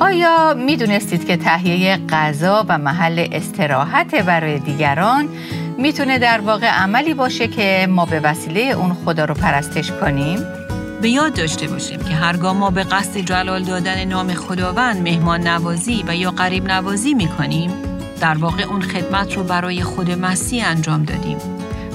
آیا 0.00 0.54
می 0.54 0.76
دونستید 0.76 1.26
که 1.26 1.36
تهیه 1.36 1.96
غذا 2.08 2.64
و 2.68 2.78
محل 2.78 3.28
استراحت 3.32 4.14
برای 4.14 4.58
دیگران 4.58 5.28
می‌تونه 5.78 6.18
در 6.18 6.40
واقع 6.40 6.66
عملی 6.66 7.14
باشه 7.14 7.48
که 7.48 7.86
ما 7.90 8.04
به 8.04 8.20
وسیله 8.20 8.60
اون 8.60 8.96
خدا 9.04 9.24
رو 9.24 9.34
پرستش 9.34 9.90
کنیم؟ 9.90 10.38
به 11.02 11.08
یاد 11.08 11.34
داشته 11.34 11.66
باشیم 11.66 11.98
که 11.98 12.14
هرگاه 12.14 12.52
ما 12.52 12.70
به 12.70 12.84
قصد 12.84 13.16
جلال 13.16 13.62
دادن 13.62 14.04
نام 14.04 14.34
خداوند 14.34 15.02
مهمان 15.02 15.46
نوازی 15.46 16.04
و 16.08 16.16
یا 16.16 16.30
قریب 16.30 16.70
نوازی 16.70 17.14
می 17.14 17.28
کنیم 17.28 17.70
در 18.20 18.34
واقع 18.34 18.62
اون 18.62 18.82
خدمت 18.82 19.36
رو 19.36 19.44
برای 19.44 19.82
خود 19.82 20.10
مسیح 20.10 20.68
انجام 20.68 21.04
دادیم. 21.04 21.38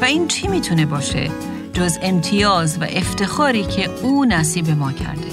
و 0.01 0.05
این 0.05 0.27
چی 0.27 0.47
می‌تونه 0.47 0.85
باشه؟ 0.85 1.31
جز 1.73 1.99
امتیاز 2.01 2.77
و 2.81 2.83
افتخاری 2.83 3.63
که 3.63 3.89
او 4.01 4.25
نصیب 4.25 4.69
ما 4.69 4.91
کرده. 4.91 5.27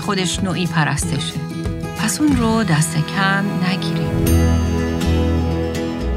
خودش 0.00 0.40
نوعی 0.40 0.66
پرستشه. 0.66 1.57
پس 1.98 2.20
اون 2.20 2.36
رو 2.36 2.64
دست 2.64 2.96
کم 2.96 3.44
نگیریم 3.64 4.24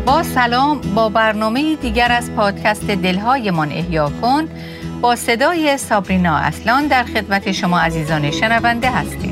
با 0.05 0.23
سلام 0.23 0.81
با 0.81 1.09
برنامه 1.09 1.75
دیگر 1.75 2.11
از 2.11 2.31
پادکست 2.31 2.85
دلهای 2.87 3.51
من 3.51 3.71
احیا 3.71 4.11
کن 4.21 4.47
با 5.01 5.15
صدای 5.15 5.77
سابرینا 5.77 6.37
اصلان 6.37 6.87
در 6.87 7.03
خدمت 7.03 7.51
شما 7.51 7.79
عزیزان 7.79 8.31
شنونده 8.31 8.91
هستیم 8.91 9.31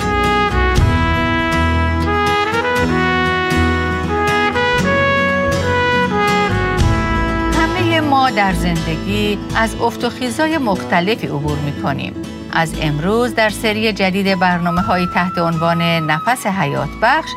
همه 7.53 8.01
ما 8.01 8.29
در 8.29 8.53
زندگی 8.53 9.37
از 9.55 9.75
افت 9.81 10.03
و 10.03 10.09
خیزای 10.09 10.57
مختلفی 10.57 11.27
عبور 11.27 11.57
می 11.57 11.81
کنیم. 11.81 12.28
از 12.51 12.73
امروز 12.81 13.35
در 13.35 13.49
سری 13.49 13.93
جدید 13.93 14.39
برنامه 14.39 14.81
های 14.81 15.07
تحت 15.07 15.37
عنوان 15.37 15.81
نفس 15.81 16.47
حیات 16.47 16.89
بخش 17.01 17.29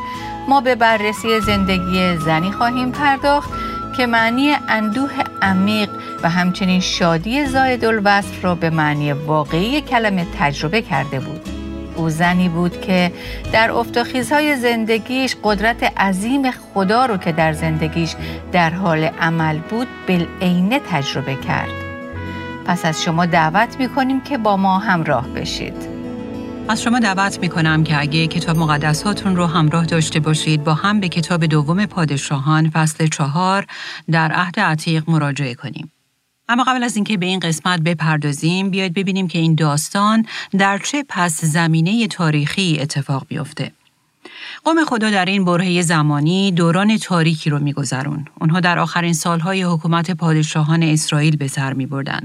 ما 0.47 0.61
به 0.61 0.75
بررسی 0.75 1.39
زندگی 1.39 2.17
زنی 2.17 2.51
خواهیم 2.51 2.91
پرداخت 2.91 3.49
که 3.97 4.05
معنی 4.07 4.55
اندوه 4.67 5.11
عمیق 5.41 5.89
و 6.23 6.29
همچنین 6.29 6.79
شادی 6.79 7.45
زاید 7.45 7.85
الوصف 7.85 8.45
را 8.45 8.55
به 8.55 8.69
معنی 8.69 9.11
واقعی 9.11 9.81
کلمه 9.81 10.27
تجربه 10.39 10.81
کرده 10.81 11.19
بود. 11.19 11.41
او 11.95 12.09
زنی 12.09 12.49
بود 12.49 12.81
که 12.81 13.11
در 13.53 13.71
افتخیزهای 13.71 14.55
زندگیش 14.55 15.35
قدرت 15.43 15.83
عظیم 16.01 16.51
خدا 16.51 17.05
رو 17.05 17.17
که 17.17 17.31
در 17.31 17.53
زندگیش 17.53 18.15
در 18.51 18.69
حال 18.69 19.03
عمل 19.03 19.57
بود 19.57 19.87
بالعینه 20.07 20.79
تجربه 20.91 21.35
کرد. 21.35 21.82
پس 22.65 22.85
از 22.85 23.03
شما 23.03 23.25
دعوت 23.25 23.79
می 23.79 23.89
کنیم 23.89 24.21
که 24.21 24.37
با 24.37 24.57
ما 24.57 24.79
همراه 24.79 25.27
بشید. 25.27 26.03
از 26.67 26.81
شما 26.81 26.99
دعوت 26.99 27.39
می 27.39 27.49
کنم 27.49 27.83
که 27.83 27.99
اگه 27.99 28.27
کتاب 28.27 28.57
مقدساتون 28.57 29.35
رو 29.35 29.45
همراه 29.45 29.85
داشته 29.85 30.19
باشید 30.19 30.63
با 30.63 30.73
هم 30.73 30.99
به 30.99 31.09
کتاب 31.09 31.45
دوم 31.45 31.85
پادشاهان 31.85 32.69
فصل 32.69 33.07
چهار 33.07 33.65
در 34.11 34.31
عهد 34.31 34.59
عتیق 34.59 35.09
مراجعه 35.09 35.55
کنیم. 35.55 35.91
اما 36.49 36.63
قبل 36.63 36.83
از 36.83 36.95
اینکه 36.95 37.17
به 37.17 37.25
این 37.25 37.39
قسمت 37.39 37.81
بپردازیم 37.81 38.69
بیاید 38.69 38.93
ببینیم 38.93 39.27
که 39.27 39.39
این 39.39 39.55
داستان 39.55 40.25
در 40.57 40.77
چه 40.77 41.05
پس 41.09 41.45
زمینه 41.45 42.07
تاریخی 42.07 42.77
اتفاق 42.81 43.25
بیفته. 43.27 43.71
قوم 44.63 44.85
خدا 44.85 45.09
در 45.09 45.25
این 45.25 45.45
برهه 45.45 45.81
زمانی 45.81 46.51
دوران 46.51 46.97
تاریکی 46.97 47.49
رو 47.49 47.59
میگذرون. 47.59 48.25
اونها 48.41 48.59
در 48.59 48.79
آخرین 48.79 49.13
سالهای 49.13 49.63
حکومت 49.63 50.11
پادشاهان 50.11 50.83
اسرائیل 50.83 51.35
به 51.35 51.47
سر 51.47 51.73
می 51.73 51.85
بردن 51.85 52.19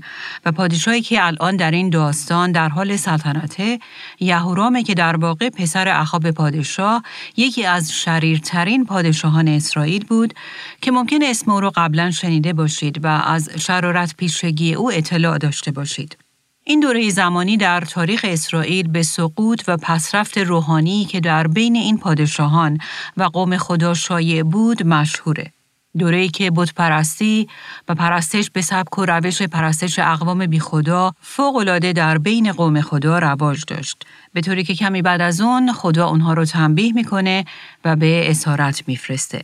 و 0.44 0.52
پادشاهی 0.52 1.00
که 1.00 1.27
الان 1.27 1.56
در 1.56 1.70
این 1.70 1.91
داستان 1.91 2.52
در 2.52 2.69
حال 2.69 2.97
سلطنته 2.97 3.78
یهورامه 4.20 4.83
که 4.83 4.94
در 4.94 5.16
واقع 5.16 5.50
پسر 5.50 5.88
اخاب 5.88 6.30
پادشاه 6.30 7.02
یکی 7.36 7.64
از 7.64 7.92
شریرترین 7.92 8.84
پادشاهان 8.84 9.48
اسرائیل 9.48 10.05
بود 10.05 10.34
که 10.80 10.91
ممکن 10.91 11.19
اسم 11.22 11.50
او 11.50 11.60
رو 11.60 11.72
قبلا 11.75 12.10
شنیده 12.10 12.53
باشید 12.53 13.05
و 13.05 13.06
از 13.06 13.50
شرارت 13.58 14.15
پیشگی 14.16 14.75
او 14.75 14.92
اطلاع 14.92 15.38
داشته 15.38 15.71
باشید. 15.71 16.28
این 16.70 16.80
دوره 16.80 17.10
زمانی 17.10 17.56
در 17.56 17.80
تاریخ 17.80 18.20
اسرائیل 18.28 18.88
به 18.88 19.02
سقوط 19.02 19.62
و 19.68 19.76
پسرفت 19.76 20.38
روحانی 20.38 21.04
که 21.04 21.20
در 21.20 21.46
بین 21.46 21.76
این 21.76 21.98
پادشاهان 21.98 22.78
و 23.16 23.22
قوم 23.22 23.56
خدا 23.56 23.94
شایع 23.94 24.42
بود 24.42 24.86
مشهوره. 24.86 25.52
دوره‌ای 25.98 26.28
که 26.28 26.50
بت 26.50 26.74
پرستی 26.74 27.48
و 27.88 27.94
پرستش 27.94 28.50
به 28.50 28.62
سبک 28.62 28.98
و 28.98 29.04
روش 29.04 29.42
پرستش 29.42 29.98
اقوام 29.98 30.46
بی 30.46 30.60
خدا 30.60 31.12
فوق‌العاده 31.20 31.92
در 31.92 32.18
بین 32.18 32.52
قوم 32.52 32.80
خدا 32.80 33.18
رواج 33.18 33.64
داشت. 33.66 34.06
به 34.32 34.40
طوری 34.40 34.64
که 34.64 34.74
کمی 34.74 35.02
بعد 35.02 35.20
از 35.20 35.40
اون 35.40 35.72
خدا 35.72 36.08
اونها 36.08 36.32
رو 36.32 36.44
تنبیه 36.44 36.92
می‌کنه 36.92 37.44
و 37.84 37.96
به 37.96 38.30
اسارت 38.30 38.82
میفرسته. 38.86 39.42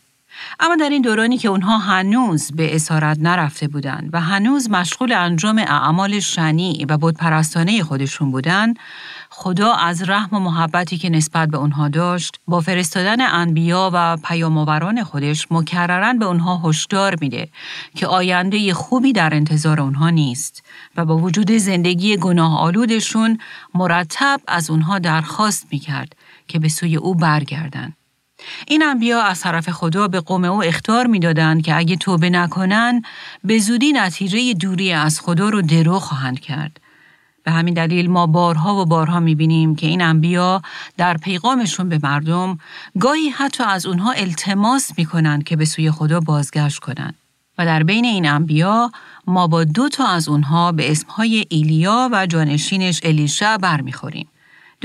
اما 0.60 0.76
در 0.76 0.88
این 0.88 1.02
دورانی 1.02 1.38
که 1.38 1.48
اونها 1.48 1.78
هنوز 1.78 2.52
به 2.52 2.74
اسارت 2.74 3.18
نرفته 3.20 3.68
بودند 3.68 4.10
و 4.12 4.20
هنوز 4.20 4.70
مشغول 4.70 5.12
انجام 5.12 5.58
اعمال 5.58 6.20
شنی 6.20 6.86
و 6.88 6.98
بودپرستانه 6.98 7.82
خودشون 7.82 8.30
بودند، 8.30 8.78
خدا 9.30 9.72
از 9.72 10.08
رحم 10.08 10.36
و 10.36 10.40
محبتی 10.40 10.98
که 10.98 11.10
نسبت 11.10 11.48
به 11.48 11.58
اونها 11.58 11.88
داشت 11.88 12.40
با 12.46 12.60
فرستادن 12.60 13.20
انبیا 13.20 13.90
و 13.92 14.16
پیامآوران 14.16 15.04
خودش 15.04 15.46
مکررا 15.50 16.12
به 16.12 16.24
اونها 16.24 16.60
هشدار 16.64 17.16
میده 17.20 17.48
که 17.94 18.06
آینده 18.06 18.74
خوبی 18.74 19.12
در 19.12 19.34
انتظار 19.34 19.80
اونها 19.80 20.10
نیست 20.10 20.62
و 20.96 21.04
با 21.04 21.18
وجود 21.18 21.52
زندگی 21.52 22.16
گناه 22.16 22.58
آلودشون 22.58 23.38
مرتب 23.74 24.40
از 24.48 24.70
اونها 24.70 24.98
درخواست 24.98 25.66
می‌کرد 25.70 26.16
که 26.48 26.58
به 26.58 26.68
سوی 26.68 26.96
او 26.96 27.14
برگردند. 27.14 27.96
این 28.66 28.82
انبیا 28.82 29.22
از 29.22 29.40
طرف 29.40 29.70
خدا 29.70 30.08
به 30.08 30.20
قوم 30.20 30.44
او 30.44 30.64
اختار 30.64 31.06
می‌دادند 31.06 31.62
که 31.62 31.76
اگه 31.76 31.96
توبه 31.96 32.30
نکنن 32.30 33.02
به 33.44 33.58
زودی 33.58 33.92
نتیجه 33.92 34.54
دوری 34.54 34.92
از 34.92 35.20
خدا 35.20 35.48
رو 35.48 35.62
درو 35.62 35.98
خواهند 35.98 36.40
کرد. 36.40 36.80
به 37.44 37.50
همین 37.50 37.74
دلیل 37.74 38.10
ما 38.10 38.26
بارها 38.26 38.82
و 38.82 38.84
بارها 38.84 39.20
می‌بینیم 39.20 39.76
که 39.76 39.86
این 39.86 40.02
انبیا 40.02 40.62
در 40.96 41.16
پیغامشون 41.16 41.88
به 41.88 42.00
مردم 42.02 42.58
گاهی 43.00 43.28
حتی 43.28 43.64
از 43.64 43.86
اونها 43.86 44.12
التماس 44.12 44.92
می‌کنند 44.98 45.44
که 45.44 45.56
به 45.56 45.64
سوی 45.64 45.90
خدا 45.90 46.20
بازگشت 46.20 46.78
کنند. 46.78 47.14
و 47.58 47.66
در 47.66 47.82
بین 47.82 48.04
این 48.04 48.28
انبیا 48.28 48.92
ما 49.26 49.46
با 49.46 49.64
دو 49.64 49.88
تا 49.88 50.06
از 50.06 50.28
اونها 50.28 50.72
به 50.72 50.90
اسمهای 50.90 51.44
ایلیا 51.48 52.08
و 52.12 52.26
جانشینش 52.26 53.00
الیشع 53.02 53.56
برمیخوریم. 53.56 54.28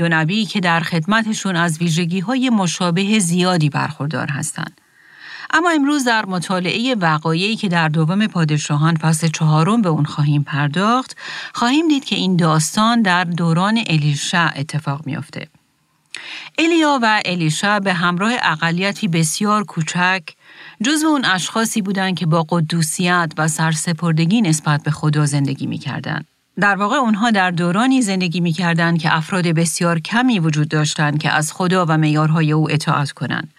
دو 0.00 0.08
نبی 0.08 0.44
که 0.44 0.60
در 0.60 0.80
خدمتشون 0.80 1.56
از 1.56 1.78
ویژگی 1.78 2.20
های 2.20 2.50
مشابه 2.50 3.18
زیادی 3.18 3.68
برخوردار 3.68 4.26
هستند. 4.28 4.80
اما 5.50 5.70
امروز 5.70 6.04
در 6.04 6.26
مطالعه 6.26 6.94
وقایعی 6.94 7.56
که 7.56 7.68
در 7.68 7.88
دوم 7.88 8.26
پادشاهان 8.26 8.96
فصل 8.96 9.28
چهارم 9.28 9.82
به 9.82 9.88
اون 9.88 10.04
خواهیم 10.04 10.42
پرداخت، 10.42 11.16
خواهیم 11.54 11.88
دید 11.88 12.04
که 12.04 12.16
این 12.16 12.36
داستان 12.36 13.02
در 13.02 13.24
دوران 13.24 13.84
الیشع 13.86 14.50
اتفاق 14.56 15.06
میافته. 15.06 15.48
الیا 16.58 16.98
و 17.02 17.22
الیشع 17.24 17.78
به 17.78 17.92
همراه 17.92 18.32
اقلیتی 18.42 19.08
بسیار 19.08 19.64
کوچک 19.64 20.22
جزو 20.82 21.06
اون 21.06 21.24
اشخاصی 21.24 21.82
بودند 21.82 22.18
که 22.18 22.26
با 22.26 22.46
قدوسیت 22.48 23.32
و 23.38 23.48
سرسپردگی 23.48 24.40
نسبت 24.40 24.82
به 24.82 24.90
خدا 24.90 25.26
زندگی 25.26 25.66
می‌کردند. 25.66 26.26
در 26.58 26.76
واقع 26.76 26.96
اونها 26.96 27.30
در 27.30 27.50
دورانی 27.50 28.02
زندگی 28.02 28.40
می 28.40 28.52
کردن 28.52 28.96
که 28.96 29.16
افراد 29.16 29.46
بسیار 29.46 29.98
کمی 29.98 30.38
وجود 30.38 30.68
داشتند 30.68 31.18
که 31.18 31.30
از 31.30 31.52
خدا 31.52 31.86
و 31.88 31.98
میارهای 31.98 32.52
او 32.52 32.70
اطاعت 32.70 33.12
کنند. 33.12 33.54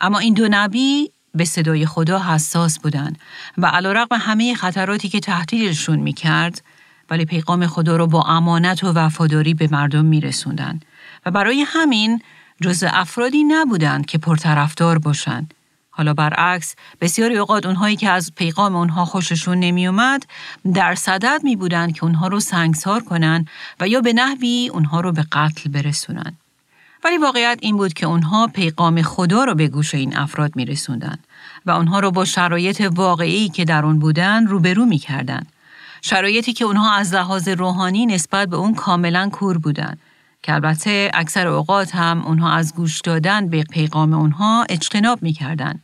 اما 0.00 0.18
این 0.18 0.34
دو 0.34 0.48
نبی 0.50 1.10
به 1.34 1.44
صدای 1.44 1.86
خدا 1.86 2.18
حساس 2.18 2.78
بودند 2.78 3.18
و 3.58 3.66
علیرغم 3.66 4.16
همه 4.20 4.54
خطراتی 4.54 5.08
که 5.08 5.20
تهدیدشون 5.20 5.98
می 5.98 6.12
کرد 6.12 6.62
ولی 7.10 7.24
پیغام 7.24 7.66
خدا 7.66 7.96
رو 7.96 8.06
با 8.06 8.22
امانت 8.22 8.84
و 8.84 8.92
وفاداری 8.92 9.54
به 9.54 9.68
مردم 9.72 10.04
می 10.04 10.20
رسوندن. 10.20 10.80
و 11.26 11.30
برای 11.30 11.64
همین 11.66 12.20
جز 12.62 12.84
افرادی 12.86 13.44
نبودند 13.44 14.06
که 14.06 14.18
پرطرفدار 14.18 14.98
باشند 14.98 15.54
حالا 15.96 16.14
برعکس 16.14 16.74
بسیاری 17.00 17.36
اوقات 17.36 17.66
اونهایی 17.66 17.96
که 17.96 18.10
از 18.10 18.32
پیغام 18.36 18.76
اونها 18.76 19.04
خوششون 19.04 19.60
نمیومد 19.60 20.26
در 20.74 20.94
صدد 20.94 21.40
می 21.44 21.56
بودن 21.56 21.92
که 21.92 22.04
اونها 22.04 22.28
رو 22.28 22.40
سنگسار 22.40 23.02
کنن 23.02 23.46
و 23.80 23.88
یا 23.88 24.00
به 24.00 24.12
نحوی 24.12 24.70
اونها 24.72 25.00
رو 25.00 25.12
به 25.12 25.24
قتل 25.32 25.70
برسونن. 25.70 26.36
ولی 27.04 27.18
واقعیت 27.18 27.58
این 27.62 27.76
بود 27.76 27.92
که 27.92 28.06
اونها 28.06 28.46
پیغام 28.46 29.02
خدا 29.02 29.44
رو 29.44 29.54
به 29.54 29.68
گوش 29.68 29.94
این 29.94 30.16
افراد 30.16 30.56
می 30.56 30.64
رسوندن 30.64 31.18
و 31.66 31.70
اونها 31.70 32.00
رو 32.00 32.10
با 32.10 32.24
شرایط 32.24 32.88
واقعی 32.94 33.48
که 33.48 33.64
در 33.64 33.84
اون 33.84 33.98
بودن 33.98 34.46
روبرو 34.46 34.86
می 34.86 34.98
کردن. 34.98 35.42
شرایطی 36.02 36.52
که 36.52 36.64
اونها 36.64 36.94
از 36.94 37.14
لحاظ 37.14 37.48
روحانی 37.48 38.06
نسبت 38.06 38.48
به 38.48 38.56
اون 38.56 38.74
کاملا 38.74 39.28
کور 39.32 39.58
بودند 39.58 39.98
که 40.46 40.54
البته 40.54 41.10
اکثر 41.14 41.46
اوقات 41.46 41.94
هم 41.94 42.22
اونها 42.22 42.52
از 42.52 42.74
گوش 42.74 43.00
دادن 43.00 43.48
به 43.48 43.62
پیغام 43.62 44.12
اونها 44.12 44.66
اجتناب 44.68 45.22
می‌کردن 45.22 45.80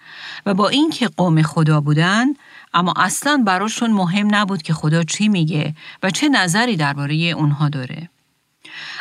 و 0.46 0.54
با 0.54 0.68
اینکه 0.68 1.08
قوم 1.08 1.42
خدا 1.42 1.80
بودن 1.80 2.26
اما 2.74 2.94
اصلا 2.96 3.42
براشون 3.46 3.90
مهم 3.90 4.34
نبود 4.34 4.62
که 4.62 4.74
خدا 4.74 5.02
چی 5.02 5.28
میگه 5.28 5.74
و 6.02 6.10
چه 6.10 6.28
نظری 6.28 6.76
درباره 6.76 7.14
اونها 7.14 7.68
داره. 7.68 8.10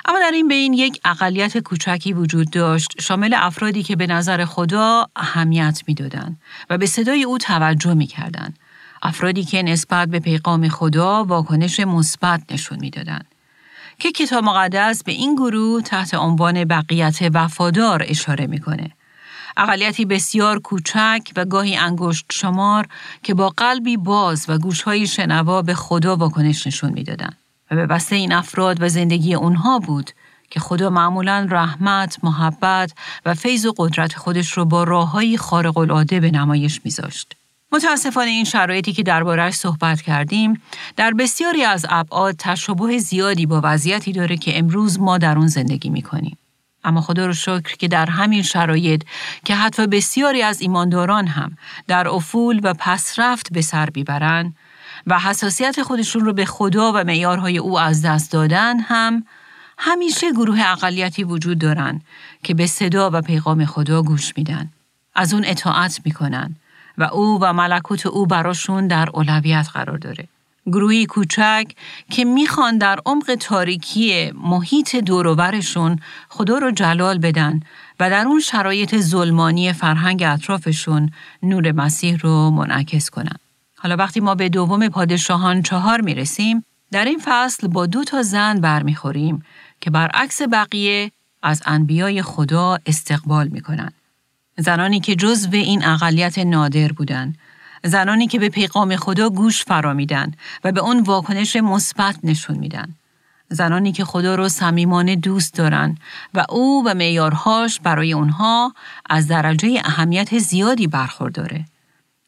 اما 0.05 0.19
در 0.19 0.31
این 0.33 0.47
بین 0.47 0.73
یک 0.73 1.01
اقلیت 1.05 1.57
کوچکی 1.57 2.13
وجود 2.13 2.49
داشت 2.49 3.01
شامل 3.01 3.33
افرادی 3.37 3.83
که 3.83 3.95
به 3.95 4.07
نظر 4.07 4.45
خدا 4.45 5.07
اهمیت 5.15 5.83
می‌دادند 5.87 6.41
و 6.69 6.77
به 6.77 6.85
صدای 6.85 7.23
او 7.23 7.37
توجه 7.37 7.93
می‌کردند 7.93 8.59
افرادی 9.01 9.43
که 9.43 9.63
نسبت 9.63 10.07
به 10.07 10.19
پیغام 10.19 10.69
خدا 10.69 11.23
واکنش 11.23 11.79
مثبت 11.79 12.41
نشون 12.51 12.79
می‌دادند 12.79 13.25
که 14.01 14.12
کتاب 14.12 14.44
مقدس 14.44 15.03
به 15.03 15.12
این 15.12 15.36
گروه 15.36 15.81
تحت 15.81 16.13
عنوان 16.13 16.65
بقیت 16.65 17.19
وفادار 17.33 18.06
اشاره 18.07 18.48
می‌کنه 18.48 18.92
اقلیتی 19.57 20.06
بسیار 20.06 20.59
کوچک 20.59 21.21
و 21.36 21.45
گاهی 21.45 21.75
انگشت 21.75 22.25
شمار 22.31 22.88
که 23.24 23.33
با 23.33 23.50
قلبی 23.50 23.98
باز 23.98 24.45
و 24.48 24.57
گوشهای 24.57 25.07
شنوا 25.07 25.62
به 25.62 25.74
خدا 25.74 26.15
واکنش 26.15 26.68
نشون 26.68 26.92
می‌دادند 26.92 27.38
و 27.71 27.75
به 27.75 27.86
بسته 27.86 28.15
این 28.15 28.33
افراد 28.33 28.81
و 28.81 28.89
زندگی 28.89 29.33
اونها 29.33 29.80
بود 29.80 30.12
که 30.50 30.59
خدا 30.59 30.89
معمولا 30.89 31.47
رحمت، 31.50 32.18
محبت 32.24 32.94
و 33.25 33.33
فیض 33.33 33.65
و 33.65 33.74
قدرت 33.77 34.13
خودش 34.13 34.51
رو 34.51 34.65
با 34.65 34.83
راههایی 34.83 35.38
خارق 35.38 35.77
العاده 35.77 36.19
به 36.19 36.31
نمایش 36.31 36.81
میذاشت. 36.83 37.36
متاسفانه 37.71 38.29
این 38.29 38.45
شرایطی 38.45 38.94
که 38.94 39.03
دربارهش 39.03 39.53
صحبت 39.53 40.01
کردیم 40.01 40.62
در 40.95 41.12
بسیاری 41.12 41.63
از 41.63 41.85
ابعاد 41.89 42.35
تشابه 42.39 42.97
زیادی 42.97 43.45
با 43.45 43.62
وضعیتی 43.63 44.12
داره 44.12 44.38
که 44.38 44.59
امروز 44.59 45.00
ما 45.00 45.18
در 45.18 45.38
اون 45.38 45.47
زندگی 45.47 45.89
می‌کنیم. 45.89 46.38
اما 46.83 47.01
خدا 47.01 47.25
رو 47.25 47.33
شکر 47.33 47.75
که 47.75 47.88
در 47.88 48.06
همین 48.06 48.41
شرایط 48.41 49.03
که 49.45 49.56
حتی 49.56 49.88
بسیاری 49.88 50.41
از 50.41 50.62
ایمانداران 50.62 51.27
هم 51.27 51.57
در 51.88 52.07
افول 52.07 52.59
و 52.63 52.73
پسرفت 52.73 53.53
به 53.53 53.62
سر 53.62 53.85
بیبرن 53.85 54.53
و 55.07 55.19
حساسیت 55.19 55.81
خودشون 55.81 56.25
رو 56.25 56.33
به 56.33 56.45
خدا 56.45 56.91
و 56.95 57.03
معیارهای 57.03 57.57
او 57.57 57.79
از 57.79 58.01
دست 58.01 58.31
دادن 58.31 58.79
هم 58.79 59.25
همیشه 59.77 60.31
گروه 60.31 60.59
اقلیتی 60.65 61.23
وجود 61.23 61.59
دارن 61.59 62.01
که 62.44 62.53
به 62.53 62.68
صدا 62.68 63.09
و 63.13 63.21
پیغام 63.21 63.65
خدا 63.65 64.01
گوش 64.01 64.33
میدن. 64.38 64.69
از 65.15 65.33
اون 65.33 65.44
اطاعت 65.45 66.01
می‌کنن 66.06 66.56
و 67.01 67.03
او 67.03 67.39
و 67.42 67.53
ملکوت 67.53 68.06
او 68.06 68.25
براشون 68.25 68.88
در 68.88 69.09
اولویت 69.13 69.68
قرار 69.74 69.98
داره. 69.98 70.27
گروهی 70.65 71.06
کوچک 71.06 71.65
که 72.09 72.25
می‌خوان 72.25 72.77
در 72.77 73.00
عمق 73.06 73.36
تاریکی 73.39 74.31
محیط 74.31 74.95
دوروبرشون 74.95 76.00
خدا 76.30 76.57
رو 76.57 76.71
جلال 76.71 77.18
بدن 77.18 77.59
و 78.00 78.09
در 78.09 78.25
اون 78.27 78.39
شرایط 78.39 78.98
ظلمانی 78.98 79.74
فرهنگ 79.74 80.24
اطرافشون 80.24 81.09
نور 81.44 81.71
مسیح 81.71 82.18
رو 82.18 82.50
منعکس 82.50 83.09
کنن. 83.09 83.38
حالا 83.77 83.95
وقتی 83.95 84.19
ما 84.19 84.36
به 84.36 84.50
دوم 84.50 84.89
پادشاهان 84.89 85.62
چهار 85.62 86.01
می‌رسیم 86.01 86.65
در 86.92 87.06
این 87.06 87.21
فصل 87.25 87.68
با 87.68 87.86
دو 87.86 88.04
تا 88.04 88.21
زن 88.21 88.62
برمیخوریم 88.62 89.44
که 89.81 89.89
برعکس 89.89 90.42
بقیه 90.42 91.12
از 91.44 91.62
انبیای 91.65 92.21
خدا 92.21 92.77
استقبال 92.86 93.47
می‌کنن. 93.47 93.94
زنانی 94.57 95.00
که 95.00 95.15
جزو 95.15 95.53
این 95.53 95.86
اقلیت 95.86 96.39
نادر 96.39 96.92
بودند 96.92 97.38
زنانی 97.83 98.27
که 98.27 98.39
به 98.39 98.50
پیغام 98.50 98.95
خدا 98.95 99.30
گوش 99.30 99.63
فرامیدن 99.63 100.31
و 100.63 100.71
به 100.71 100.81
اون 100.81 101.00
واکنش 101.00 101.56
مثبت 101.56 102.15
نشون 102.24 102.57
میدن. 102.57 102.95
زنانی 103.50 103.92
که 103.92 104.06
خدا 104.06 104.36
رو 104.36 104.50
صمیمانه 104.50 105.15
دوست 105.15 105.53
دارن 105.53 105.98
و 106.33 106.45
او 106.50 106.83
و 106.86 106.94
معیارهاش 106.94 107.80
برای 107.80 108.13
اونها 108.13 108.74
از 109.09 109.27
درجه 109.27 109.81
اهمیت 109.86 110.38
زیادی 110.38 110.88
برخورداره. 110.88 111.65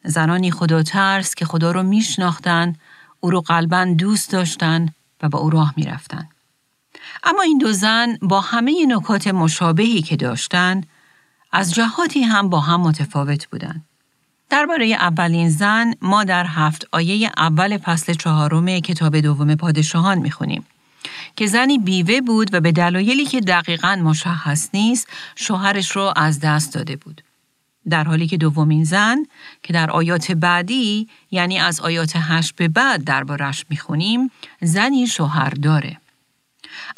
زنانی 0.04 0.52
خدا 0.52 0.84
ترس 0.84 1.36
که 1.36 1.46
خدا 1.46 1.72
رو 1.72 1.84
میشناختن، 1.84 2.76
او 3.20 3.32
رو 3.32 3.42
قلبا 3.42 3.86
دوست 3.98 4.32
داشتن 4.32 4.90
و 5.22 5.30
با 5.30 5.40
او 5.40 5.50
راه 5.50 5.74
می‌رفتن. 5.78 6.30
اما 7.24 7.42
این 7.42 7.58
دو 7.58 7.72
زن 7.72 8.18
با 8.22 8.42
همه 8.42 8.86
نکات 8.88 9.28
مشابهی 9.28 10.02
که 10.02 10.16
داشتن، 10.16 10.82
از 11.56 11.74
جهاتی 11.74 12.24
هم 12.24 12.50
با 12.50 12.60
هم 12.60 12.82
متفاوت 12.82 13.48
بودند. 13.48 13.86
درباره 14.50 14.86
اولین 14.86 15.50
زن 15.50 15.94
ما 16.02 16.24
در 16.24 16.46
هفت 16.46 16.88
آیه 16.92 17.32
اول 17.38 17.78
فصل 17.78 18.14
چهارم 18.14 18.80
کتاب 18.80 19.20
دوم 19.20 19.56
پادشاهان 19.56 20.18
می‌خونیم 20.18 20.66
که 21.36 21.48
زنی 21.48 21.78
بیوه 21.78 22.22
بود 22.22 22.54
و 22.54 22.62
به 22.62 22.72
دلایلی 22.72 23.26
که 23.26 23.42
دقیقا 23.42 23.96
مشخص 23.96 24.70
نیست 24.74 25.08
شوهرش 25.36 25.96
را 25.96 26.12
از 26.12 26.40
دست 26.40 26.74
داده 26.74 26.96
بود. 26.96 27.22
در 27.90 28.04
حالی 28.04 28.28
که 28.28 28.38
دومین 28.38 28.84
زن 28.84 29.18
که 29.64 29.74
در 29.74 29.92
آیات 29.92 30.32
بعدی 30.32 31.08
یعنی 31.32 31.60
از 31.60 31.80
آیات 31.80 32.14
هشت 32.16 32.56
به 32.56 32.68
بعد 32.68 33.04
دربارش 33.04 33.66
می‌خونیم 33.70 34.32
زنی 34.62 35.08
شوهر 35.08 35.50
داره. 35.50 35.98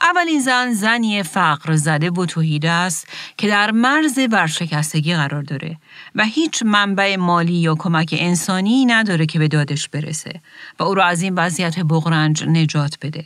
اولین 0.01 0.39
زن 0.39 0.74
زنی 0.74 1.24
فقر 1.24 1.75
زده 1.75 2.09
و 2.09 2.25
توحیده 2.25 2.69
است 2.69 3.07
که 3.38 3.47
در 3.47 3.71
مرز 3.71 4.19
ورشکستگی 4.31 5.15
قرار 5.15 5.42
داره 5.42 5.77
و 6.15 6.25
هیچ 6.25 6.63
منبع 6.63 7.15
مالی 7.15 7.53
یا 7.53 7.75
کمک 7.75 8.15
انسانی 8.18 8.86
نداره 8.86 9.25
که 9.25 9.39
به 9.39 9.47
دادش 9.47 9.89
برسه 9.89 10.42
و 10.80 10.83
او 10.83 10.94
را 10.94 11.06
از 11.06 11.21
این 11.21 11.36
وضعیت 11.36 11.80
بغرنج 11.80 12.44
نجات 12.44 12.97
بده. 13.01 13.25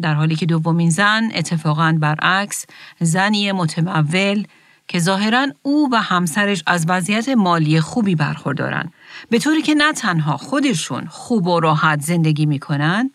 در 0.00 0.14
حالی 0.14 0.36
که 0.36 0.46
دومین 0.46 0.90
زن 0.90 1.30
اتفاقا 1.34 1.98
برعکس 2.00 2.66
زنی 3.00 3.52
متمول 3.52 4.46
که 4.88 4.98
ظاهرا 4.98 5.46
او 5.62 5.88
و 5.92 6.02
همسرش 6.02 6.62
از 6.66 6.84
وضعیت 6.88 7.28
مالی 7.28 7.80
خوبی 7.80 8.14
برخوردارن 8.14 8.90
به 9.30 9.38
طوری 9.38 9.62
که 9.62 9.74
نه 9.74 9.92
تنها 9.92 10.36
خودشون 10.36 11.06
خوب 11.06 11.46
و 11.46 11.60
راحت 11.60 12.00
زندگی 12.00 12.46
می‌کنن 12.46 13.10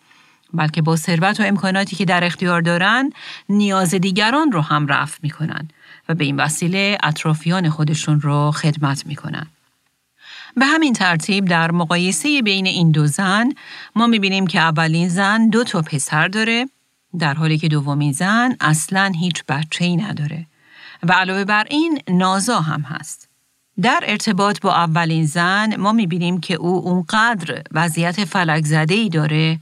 بلکه 0.53 0.81
با 0.81 0.95
ثروت 0.95 1.39
و 1.39 1.43
امکاناتی 1.43 1.95
که 1.95 2.05
در 2.05 2.23
اختیار 2.23 2.61
دارن 2.61 3.13
نیاز 3.49 3.95
دیگران 3.95 4.51
رو 4.51 4.61
هم 4.61 4.87
رفع 4.87 5.17
می‌کنن 5.23 5.67
و 6.09 6.15
به 6.15 6.25
این 6.25 6.35
وسیله 6.35 6.97
اطرافیان 7.03 7.69
خودشون 7.69 8.21
رو 8.21 8.51
خدمت 8.51 9.05
می‌کنن. 9.05 9.47
به 10.57 10.65
همین 10.65 10.93
ترتیب 10.93 11.45
در 11.45 11.71
مقایسه 11.71 12.41
بین 12.41 12.65
این 12.65 12.91
دو 12.91 13.07
زن 13.07 13.49
ما 13.95 14.07
می‌بینیم 14.07 14.47
که 14.47 14.59
اولین 14.59 15.09
زن 15.09 15.49
دو 15.49 15.63
تا 15.63 15.81
پسر 15.81 16.27
داره 16.27 16.69
در 17.19 17.33
حالی 17.33 17.57
که 17.57 17.67
دومین 17.67 18.11
زن 18.11 18.55
اصلا 18.59 19.11
هیچ 19.19 19.43
بچه 19.47 19.85
ای 19.85 19.97
نداره 19.97 20.45
و 21.03 21.11
علاوه 21.11 21.45
بر 21.45 21.65
این 21.69 22.01
نازا 22.07 22.59
هم 22.59 22.81
هست. 22.81 23.29
در 23.81 23.99
ارتباط 24.03 24.59
با 24.61 24.75
اولین 24.75 25.25
زن 25.25 25.75
ما 25.75 25.91
می‌بینیم 25.91 26.39
که 26.39 26.53
او 26.53 26.87
اونقدر 26.87 27.61
وضعیت 27.71 28.25
فلک 28.25 28.65
زده 28.65 28.93
ای 28.93 29.09
داره 29.09 29.59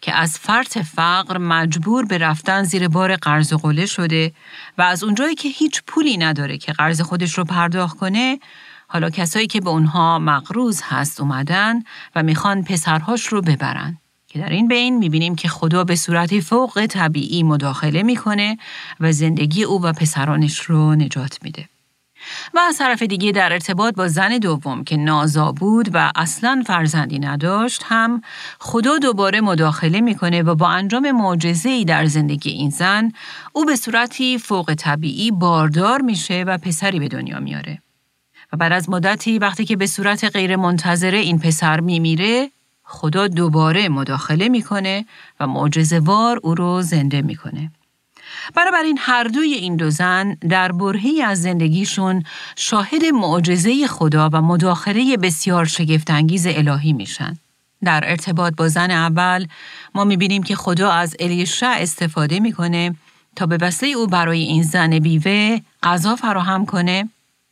که 0.00 0.14
از 0.14 0.38
فرط 0.38 0.78
فقر 0.78 1.38
مجبور 1.38 2.04
به 2.04 2.18
رفتن 2.18 2.62
زیر 2.62 2.88
بار 2.88 3.16
قرض 3.16 3.52
قله 3.52 3.86
شده 3.86 4.32
و 4.78 4.82
از 4.82 5.04
اونجایی 5.04 5.34
که 5.34 5.48
هیچ 5.48 5.82
پولی 5.86 6.16
نداره 6.16 6.58
که 6.58 6.72
قرض 6.72 7.00
خودش 7.00 7.38
رو 7.38 7.44
پرداخت 7.44 7.96
کنه 7.96 8.38
حالا 8.88 9.10
کسایی 9.10 9.46
که 9.46 9.60
به 9.60 9.70
اونها 9.70 10.18
مقروض 10.18 10.82
هست 10.84 11.20
اومدن 11.20 11.82
و 12.14 12.22
می‌خوان 12.22 12.64
پسرهاش 12.64 13.26
رو 13.26 13.40
ببرن 13.40 13.98
که 14.28 14.38
در 14.38 14.48
این 14.48 14.68
بین 14.68 14.98
می‌بینیم 14.98 15.34
که 15.34 15.48
خدا 15.48 15.84
به 15.84 15.96
صورتی 15.96 16.40
فوق 16.40 16.86
طبیعی 16.86 17.42
مداخله 17.42 18.02
می‌کنه 18.02 18.58
و 19.00 19.12
زندگی 19.12 19.62
او 19.62 19.82
و 19.82 19.92
پسرانش 19.92 20.60
رو 20.60 20.94
نجات 20.94 21.38
میده. 21.42 21.68
و 22.54 22.58
از 22.58 22.78
طرف 22.78 23.02
دیگه 23.02 23.32
در 23.32 23.52
ارتباط 23.52 23.94
با 23.94 24.08
زن 24.08 24.38
دوم 24.38 24.84
که 24.84 24.96
نازا 24.96 25.52
بود 25.52 25.90
و 25.94 26.12
اصلا 26.14 26.62
فرزندی 26.66 27.18
نداشت 27.18 27.82
هم 27.86 28.22
خدا 28.58 28.98
دوباره 28.98 29.40
مداخله 29.40 30.00
می‌کنه 30.00 30.42
و 30.42 30.54
با 30.54 30.68
انجام 30.68 31.10
معجزه‌ای 31.10 31.84
در 31.84 32.06
زندگی 32.06 32.50
این 32.50 32.70
زن 32.70 33.12
او 33.52 33.64
به 33.64 33.76
صورتی 33.76 34.38
فوق 34.38 34.74
طبیعی 34.74 35.30
باردار 35.30 36.00
میشه 36.00 36.44
و 36.46 36.58
پسری 36.58 36.98
به 36.98 37.08
دنیا 37.08 37.40
میاره. 37.40 37.82
و 38.52 38.56
بعد 38.56 38.72
از 38.72 38.90
مدتی 38.90 39.38
وقتی 39.38 39.64
که 39.64 39.76
به 39.76 39.86
صورت 39.86 40.24
غیر 40.24 40.56
منتظره 40.56 41.18
این 41.18 41.38
پسر 41.38 41.80
میمیره 41.80 42.50
خدا 42.82 43.28
دوباره 43.28 43.88
مداخله 43.88 44.48
می‌کنه 44.48 45.04
و 45.40 45.46
معجزه‌وار 45.46 46.40
او 46.42 46.54
رو 46.54 46.82
زنده 46.82 47.22
می‌کنه. 47.22 47.70
بنابراین 48.54 48.98
هر 49.00 49.24
دوی 49.24 49.54
این 49.54 49.76
دو 49.76 49.90
زن 49.90 50.34
در 50.34 50.72
برهی 50.72 51.22
از 51.22 51.42
زندگیشون 51.42 52.22
شاهد 52.56 53.04
معجزه 53.04 53.86
خدا 53.86 54.30
و 54.32 54.42
مداخله 54.42 55.16
بسیار 55.16 55.64
شگفتانگیز 55.64 56.46
الهی 56.46 56.92
میشن. 56.92 57.38
در 57.84 58.02
ارتباط 58.06 58.54
با 58.56 58.68
زن 58.68 58.90
اول 58.90 59.46
ما 59.94 60.04
می‌بینیم 60.04 60.42
که 60.42 60.56
خدا 60.56 60.90
از 60.90 61.16
الیشع 61.20 61.74
استفاده 61.78 62.40
می‌کنه 62.40 62.94
تا 63.36 63.46
به 63.46 63.58
وسیله 63.60 63.92
او 63.92 64.06
برای 64.06 64.40
این 64.40 64.62
زن 64.62 64.98
بیوه 64.98 65.60
غذا 65.82 66.16
فراهم 66.16 66.66
کنه 66.66 67.08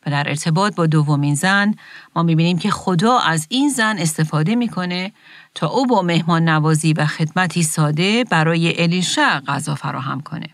و 0.06 0.10
در 0.10 0.28
ارتباط 0.28 0.74
با 0.74 0.86
دومین 0.86 1.34
زن 1.34 1.74
ما 2.16 2.22
می‌بینیم 2.22 2.58
که 2.58 2.70
خدا 2.70 3.18
از 3.18 3.46
این 3.48 3.68
زن 3.68 3.98
استفاده 3.98 4.54
می‌کنه 4.54 5.12
تا 5.54 5.66
او 5.66 5.86
با 5.86 6.02
مهمان 6.02 6.48
نوازی 6.48 6.92
و 6.92 7.06
خدمتی 7.06 7.62
ساده 7.62 8.24
برای 8.24 8.82
الیشع 8.82 9.40
غذا 9.40 9.74
فراهم 9.74 10.20
کنه. 10.20 10.48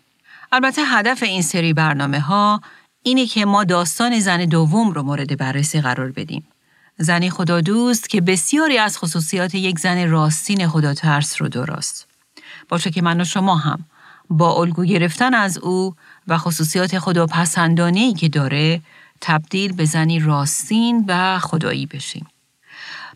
البته 0.54 0.82
هدف 0.84 1.22
این 1.22 1.42
سری 1.42 1.72
برنامه 1.72 2.20
ها 2.20 2.60
اینه 3.02 3.26
که 3.26 3.44
ما 3.44 3.64
داستان 3.64 4.20
زن 4.20 4.44
دوم 4.44 4.90
رو 4.90 5.02
مورد 5.02 5.38
بررسی 5.38 5.80
قرار 5.80 6.10
بدیم. 6.10 6.44
زنی 6.98 7.30
خدا 7.30 7.60
دوست 7.60 8.08
که 8.08 8.20
بسیاری 8.20 8.78
از 8.78 8.98
خصوصیات 8.98 9.54
یک 9.54 9.78
زن 9.78 10.08
راستین 10.08 10.68
خدا 10.68 10.94
ترس 10.94 11.42
رو 11.42 11.48
درست. 11.48 12.06
باشه 12.68 12.90
که 12.90 13.02
من 13.02 13.20
و 13.20 13.24
شما 13.24 13.56
هم 13.56 13.84
با 14.30 14.52
الگو 14.60 14.84
گرفتن 14.84 15.34
از 15.34 15.58
او 15.58 15.94
و 16.28 16.38
خصوصیات 16.38 16.98
خدا 16.98 17.26
پسندانهی 17.26 18.14
که 18.14 18.28
داره 18.28 18.80
تبدیل 19.20 19.72
به 19.72 19.84
زنی 19.84 20.20
راستین 20.20 21.04
و 21.08 21.38
خدایی 21.38 21.86
بشیم. 21.86 22.26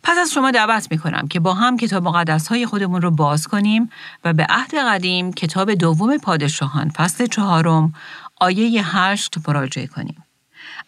پس 0.02 0.16
از 0.18 0.32
شما 0.32 0.50
دعوت 0.50 0.88
می 0.90 0.98
کنم 0.98 1.28
که 1.28 1.40
با 1.40 1.54
هم 1.54 1.76
کتاب 1.76 2.02
مقدس 2.02 2.48
های 2.48 2.66
خودمون 2.66 3.02
رو 3.02 3.10
باز 3.10 3.46
کنیم 3.46 3.90
و 4.24 4.32
به 4.32 4.46
عهد 4.48 4.74
قدیم 4.74 5.32
کتاب 5.32 5.74
دوم 5.74 6.18
پادشاهان 6.18 6.90
فصل 6.90 7.26
چهارم 7.26 7.92
آیه 8.36 8.96
هشت 8.96 9.48
مراجعه 9.48 9.86
کنیم. 9.86 10.24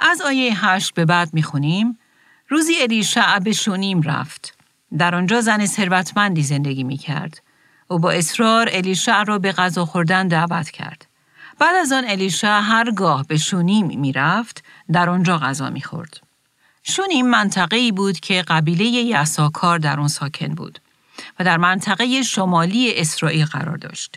از 0.00 0.20
آیه 0.22 0.66
هشت 0.66 0.94
به 0.94 1.04
بعد 1.04 1.34
می 1.34 1.42
خونیم 1.42 1.98
روزی 2.48 2.72
الیشع 2.80 3.38
به 3.38 3.52
شونیم 3.52 4.02
رفت. 4.02 4.54
در 4.98 5.14
آنجا 5.14 5.40
زن 5.40 5.66
ثروتمندی 5.66 6.42
زندگی 6.42 6.84
می 6.84 6.96
کرد. 6.96 7.42
او 7.88 7.98
با 7.98 8.10
اصرار 8.10 8.68
الیشع 8.72 9.24
را 9.24 9.38
به 9.38 9.52
غذا 9.52 9.84
خوردن 9.84 10.28
دعوت 10.28 10.70
کرد. 10.70 11.06
بعد 11.58 11.76
از 11.76 11.92
آن 11.92 12.04
الیشع 12.08 12.60
هرگاه 12.60 13.26
به 13.26 13.36
شونیم 13.36 14.00
می 14.00 14.12
رفت، 14.12 14.64
در 14.92 15.10
آنجا 15.10 15.38
غذا 15.38 15.70
می 15.70 15.82
خورد. 15.82 16.20
شونیم 16.82 17.26
منطقه 17.26 17.76
ای 17.76 17.92
بود 17.92 18.20
که 18.20 18.42
قبیله 18.48 18.84
یساکار 18.84 19.78
در 19.78 20.00
آن 20.00 20.08
ساکن 20.08 20.54
بود 20.54 20.78
و 21.38 21.44
در 21.44 21.56
منطقه 21.56 22.22
شمالی 22.22 22.94
اسرائیل 22.96 23.44
قرار 23.44 23.76
داشت. 23.76 24.16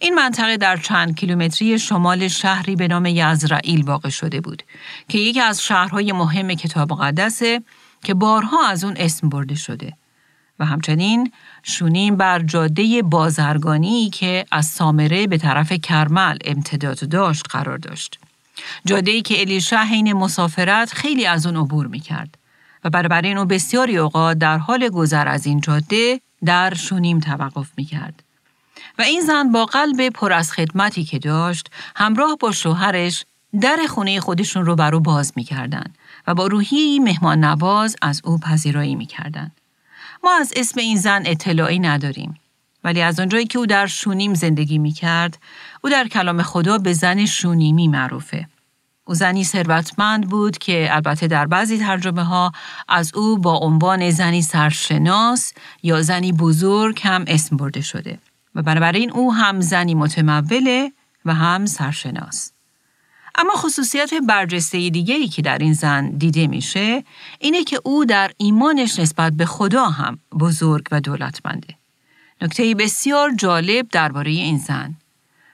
این 0.00 0.14
منطقه 0.14 0.56
در 0.56 0.76
چند 0.76 1.16
کیلومتری 1.16 1.78
شمال 1.78 2.28
شهری 2.28 2.76
به 2.76 2.88
نام 2.88 3.06
یزرائیل 3.06 3.82
واقع 3.82 4.08
شده 4.08 4.40
بود 4.40 4.62
که 5.08 5.18
یکی 5.18 5.40
از 5.40 5.62
شهرهای 5.62 6.12
مهم 6.12 6.54
کتاب 6.54 6.92
مقدسه 6.92 7.62
که 8.04 8.14
بارها 8.14 8.66
از 8.66 8.84
اون 8.84 8.94
اسم 8.96 9.28
برده 9.28 9.54
شده 9.54 9.92
و 10.58 10.64
همچنین 10.64 11.32
شونیم 11.62 12.16
بر 12.16 12.38
جاده 12.38 13.02
بازرگانی 13.02 14.10
که 14.10 14.46
از 14.50 14.66
سامره 14.66 15.26
به 15.26 15.38
طرف 15.38 15.72
کرمل 15.72 16.38
امتداد 16.44 17.08
داشت 17.08 17.46
قرار 17.50 17.78
داشت. 17.78 18.18
جاده 18.84 19.22
که 19.22 19.40
الیشا 19.40 19.84
حین 19.84 20.12
مسافرت 20.12 20.92
خیلی 20.92 21.26
از 21.26 21.46
اون 21.46 21.56
عبور 21.56 21.86
می 21.86 22.00
کرد 22.00 22.38
و 22.84 22.90
برابر 22.90 23.26
او 23.26 23.44
بسیاری 23.44 23.96
اوقات 23.98 24.38
در 24.38 24.58
حال 24.58 24.88
گذر 24.88 25.28
از 25.28 25.46
این 25.46 25.60
جاده 25.60 26.20
در 26.44 26.74
شونیم 26.74 27.20
توقف 27.20 27.68
می 27.76 27.84
کرد. 27.84 28.22
و 28.98 29.02
این 29.02 29.20
زن 29.20 29.52
با 29.52 29.66
قلب 29.66 30.08
پر 30.08 30.32
از 30.32 30.52
خدمتی 30.52 31.04
که 31.04 31.18
داشت 31.18 31.70
همراه 31.96 32.36
با 32.40 32.52
شوهرش 32.52 33.24
در 33.60 33.78
خونه 33.88 34.20
خودشون 34.20 34.66
رو 34.66 34.76
بر 34.76 34.94
او 34.94 35.00
باز 35.00 35.32
می 35.36 35.44
کردن 35.44 35.84
و 36.26 36.34
با 36.34 36.46
روحی 36.46 36.98
مهمان 36.98 37.44
نواز 37.44 37.96
از 38.02 38.20
او 38.24 38.38
پذیرایی 38.38 38.94
می 38.94 39.06
کردن. 39.06 39.50
ما 40.24 40.36
از 40.40 40.52
اسم 40.56 40.80
این 40.80 40.96
زن 40.96 41.22
اطلاعی 41.26 41.78
نداریم. 41.78 42.40
ولی 42.84 43.02
از 43.02 43.20
آنجایی 43.20 43.46
که 43.46 43.58
او 43.58 43.66
در 43.66 43.86
شونیم 43.86 44.34
زندگی 44.34 44.78
می 44.78 44.92
کرد، 44.92 45.38
او 45.80 45.90
در 45.90 46.08
کلام 46.08 46.42
خدا 46.42 46.78
به 46.78 46.92
زن 46.92 47.26
شونیمی 47.26 47.88
معروفه. 47.88 48.46
او 49.04 49.14
زنی 49.14 49.44
ثروتمند 49.44 50.28
بود 50.28 50.58
که 50.58 50.88
البته 50.90 51.26
در 51.26 51.46
بعضی 51.46 51.78
ترجمه 51.78 52.24
ها 52.24 52.52
از 52.88 53.14
او 53.14 53.38
با 53.38 53.56
عنوان 53.56 54.10
زنی 54.10 54.42
سرشناس 54.42 55.52
یا 55.82 56.02
زنی 56.02 56.32
بزرگ 56.32 57.00
هم 57.04 57.24
اسم 57.26 57.56
برده 57.56 57.80
شده 57.80 58.18
و 58.54 58.62
بنابراین 58.62 59.10
او 59.10 59.34
هم 59.34 59.60
زنی 59.60 59.94
متموله 59.94 60.92
و 61.24 61.34
هم 61.34 61.66
سرشناس. 61.66 62.52
اما 63.34 63.52
خصوصیت 63.56 64.10
برجسته 64.28 64.90
دیگری 64.90 65.28
که 65.28 65.42
در 65.42 65.58
این 65.58 65.72
زن 65.72 66.10
دیده 66.10 66.46
میشه 66.46 67.04
اینه 67.38 67.64
که 67.64 67.80
او 67.84 68.04
در 68.04 68.30
ایمانش 68.36 68.98
نسبت 68.98 69.32
به 69.32 69.46
خدا 69.46 69.84
هم 69.84 70.18
بزرگ 70.40 70.86
و 70.90 71.00
دولتمنده. 71.00 71.74
نکته 72.42 72.74
بسیار 72.74 73.34
جالب 73.34 73.88
درباره 73.88 74.30
این 74.30 74.58
زن 74.58 74.94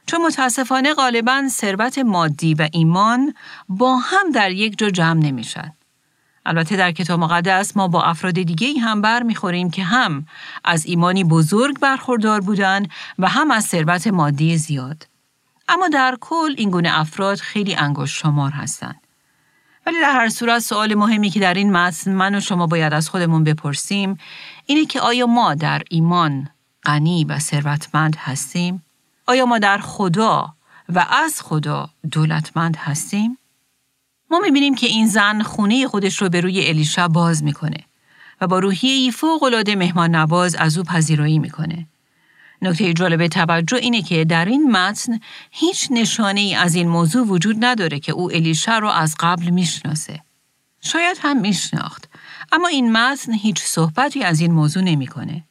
چون 0.06 0.26
متاسفانه 0.26 0.94
غالبا 0.94 1.42
ثروت 1.48 1.98
مادی 1.98 2.54
و 2.54 2.68
ایمان 2.72 3.34
با 3.68 3.96
هم 3.96 4.30
در 4.30 4.50
یک 4.50 4.78
جا 4.78 4.90
جمع 4.90 5.22
نمیشن. 5.22 5.72
البته 6.46 6.76
در 6.76 6.92
کتاب 6.92 7.20
مقدس 7.20 7.76
ما 7.76 7.88
با 7.88 8.02
افراد 8.02 8.34
دیگه 8.34 8.80
هم 8.80 9.02
بر 9.02 9.22
می‌خوریم 9.22 9.70
که 9.70 9.82
هم 9.84 10.26
از 10.64 10.86
ایمانی 10.86 11.24
بزرگ 11.24 11.80
برخوردار 11.80 12.40
بودن 12.40 12.86
و 13.18 13.28
هم 13.28 13.50
از 13.50 13.64
ثروت 13.64 14.06
مادی 14.06 14.56
زیاد. 14.56 15.06
اما 15.68 15.88
در 15.88 16.16
کل 16.20 16.54
این 16.56 16.70
گونه 16.70 17.00
افراد 17.00 17.38
خیلی 17.38 17.74
انگشت 17.74 18.16
شمار 18.16 18.50
هستند. 18.50 19.00
ولی 19.86 20.00
در 20.00 20.12
هر 20.12 20.28
صورت 20.28 20.58
سوال 20.58 20.94
مهمی 20.94 21.30
که 21.30 21.40
در 21.40 21.54
این 21.54 21.72
متن 21.72 22.12
من 22.12 22.34
و 22.34 22.40
شما 22.40 22.66
باید 22.66 22.92
از 22.92 23.08
خودمون 23.08 23.44
بپرسیم 23.44 24.18
اینه 24.66 24.86
که 24.86 25.00
آیا 25.00 25.26
ما 25.26 25.54
در 25.54 25.82
ایمان 25.90 26.48
غنی 26.84 27.24
و 27.24 27.38
ثروتمند 27.38 28.16
هستیم؟ 28.16 28.85
آیا 29.26 29.46
ما 29.46 29.58
در 29.58 29.78
خدا 29.78 30.54
و 30.88 31.06
از 31.10 31.42
خدا 31.42 31.90
دولتمند 32.12 32.76
هستیم؟ 32.76 33.38
ما 34.30 34.38
می‌بینیم 34.38 34.74
که 34.74 34.86
این 34.86 35.08
زن 35.08 35.42
خونه 35.42 35.86
خودش 35.86 36.22
رو 36.22 36.28
به 36.28 36.40
روی 36.40 36.66
الیشا 36.66 37.08
باز 37.08 37.42
می‌کنه 37.44 37.84
و 38.40 38.46
با 38.46 38.58
روحیه 38.58 39.10
فوق 39.10 39.42
العاده 39.42 39.76
مهمان 39.76 40.14
نواز 40.14 40.54
از 40.54 40.78
او 40.78 40.84
پذیرایی 40.84 41.38
می‌کنه. 41.38 41.86
نکته 42.62 42.94
جالب 42.94 43.26
توجه 43.26 43.76
اینه 43.76 44.02
که 44.02 44.24
در 44.24 44.44
این 44.44 44.70
متن 44.70 45.20
هیچ 45.50 45.88
نشانه 45.90 46.40
ای 46.40 46.54
از 46.54 46.74
این 46.74 46.88
موضوع 46.88 47.26
وجود 47.26 47.64
نداره 47.64 47.98
که 47.98 48.12
او 48.12 48.32
الیشا 48.32 48.78
رو 48.78 48.88
از 48.88 49.14
قبل 49.20 49.50
می‌شناسه. 49.50 50.20
شاید 50.80 51.18
هم 51.20 51.40
میشناخت، 51.40 52.08
اما 52.52 52.68
این 52.68 52.92
متن 52.92 53.32
هیچ 53.32 53.62
صحبتی 53.62 54.22
از 54.22 54.40
این 54.40 54.52
موضوع 54.52 54.82
نمی‌کنه. 54.82 55.44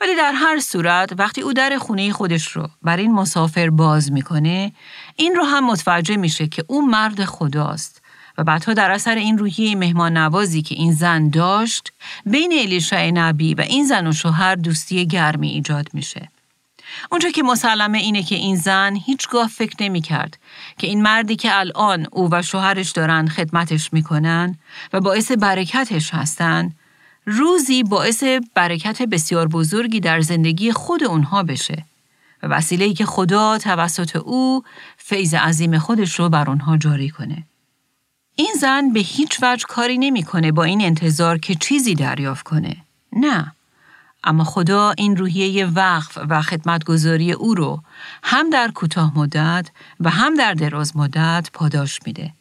ولی 0.00 0.16
در 0.16 0.32
هر 0.32 0.60
صورت 0.60 1.12
وقتی 1.18 1.40
او 1.40 1.52
در 1.52 1.78
خونه 1.78 2.12
خودش 2.12 2.48
رو 2.48 2.68
بر 2.82 2.96
این 2.96 3.12
مسافر 3.12 3.70
باز 3.70 4.12
می‌کنه 4.12 4.72
این 5.16 5.34
رو 5.34 5.44
هم 5.44 5.66
متوجه 5.66 6.16
میشه 6.16 6.46
که 6.46 6.64
او 6.68 6.86
مرد 6.86 7.24
خداست 7.24 8.02
و 8.38 8.44
بعدها 8.44 8.74
در 8.74 8.90
اثر 8.90 9.14
این 9.14 9.38
روحیه 9.38 9.76
مهمان 9.76 10.16
نوازی 10.16 10.62
که 10.62 10.74
این 10.74 10.92
زن 10.92 11.28
داشت 11.28 11.92
بین 12.26 12.52
الیشع 12.52 13.10
نبی 13.10 13.54
و 13.54 13.60
این 13.60 13.86
زن 13.86 14.06
و 14.06 14.12
شوهر 14.12 14.54
دوستی 14.54 15.06
گرمی 15.06 15.48
ایجاد 15.48 15.88
میشه. 15.92 16.28
اونجا 17.10 17.30
که 17.30 17.42
مسلمه 17.42 17.98
اینه 17.98 18.22
که 18.22 18.34
این 18.34 18.56
زن 18.56 18.96
هیچگاه 18.96 19.48
فکر 19.48 19.76
نمی 19.80 20.00
کرد 20.00 20.38
که 20.78 20.86
این 20.86 21.02
مردی 21.02 21.36
که 21.36 21.58
الان 21.58 22.06
او 22.12 22.28
و 22.32 22.42
شوهرش 22.42 22.90
دارن 22.90 23.28
خدمتش 23.28 23.92
می‌کنن 23.92 24.58
و 24.92 25.00
باعث 25.00 25.32
برکتش 25.32 26.14
هستن 26.14 26.72
روزی 27.26 27.82
باعث 27.82 28.24
برکت 28.54 29.02
بسیار 29.02 29.48
بزرگی 29.48 30.00
در 30.00 30.20
زندگی 30.20 30.72
خود 30.72 31.04
اونها 31.04 31.42
بشه 31.42 31.84
و 32.42 32.46
وسیله‌ای 32.46 32.94
که 32.94 33.06
خدا 33.06 33.58
توسط 33.58 34.16
او 34.16 34.62
فیض 34.96 35.34
عظیم 35.34 35.78
خودش 35.78 36.18
رو 36.18 36.28
بر 36.28 36.48
اونها 36.48 36.76
جاری 36.76 37.08
کنه. 37.08 37.44
این 38.36 38.54
زن 38.60 38.92
به 38.92 39.00
هیچ 39.00 39.38
وجه 39.42 39.64
کاری 39.68 39.98
نمی‌کنه 39.98 40.52
با 40.52 40.64
این 40.64 40.80
انتظار 40.80 41.38
که 41.38 41.54
چیزی 41.54 41.94
دریافت 41.94 42.42
کنه. 42.42 42.76
نه. 43.12 43.52
اما 44.24 44.44
خدا 44.44 44.90
این 44.90 45.16
روحیه 45.16 45.66
وقف 45.66 46.18
و 46.28 46.42
خدمتگذاری 46.42 47.32
او 47.32 47.54
رو 47.54 47.82
هم 48.22 48.50
در 48.50 48.70
کوتاه 48.70 49.18
مدت 49.18 49.70
و 50.00 50.10
هم 50.10 50.34
در 50.34 50.54
دراز 50.54 50.96
مدت 50.96 51.48
پاداش 51.52 52.00
میده. 52.06 52.32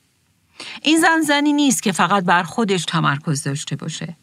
این 0.82 1.02
زن 1.02 1.22
زنی 1.22 1.54
نیست 1.54 1.84
که 1.84 1.92
فقط 1.92 2.24
بر 2.24 2.44
خودش 2.44 2.86
تمرکز 2.86 3.44
داشته 3.44 3.76
باشه. 3.76 4.16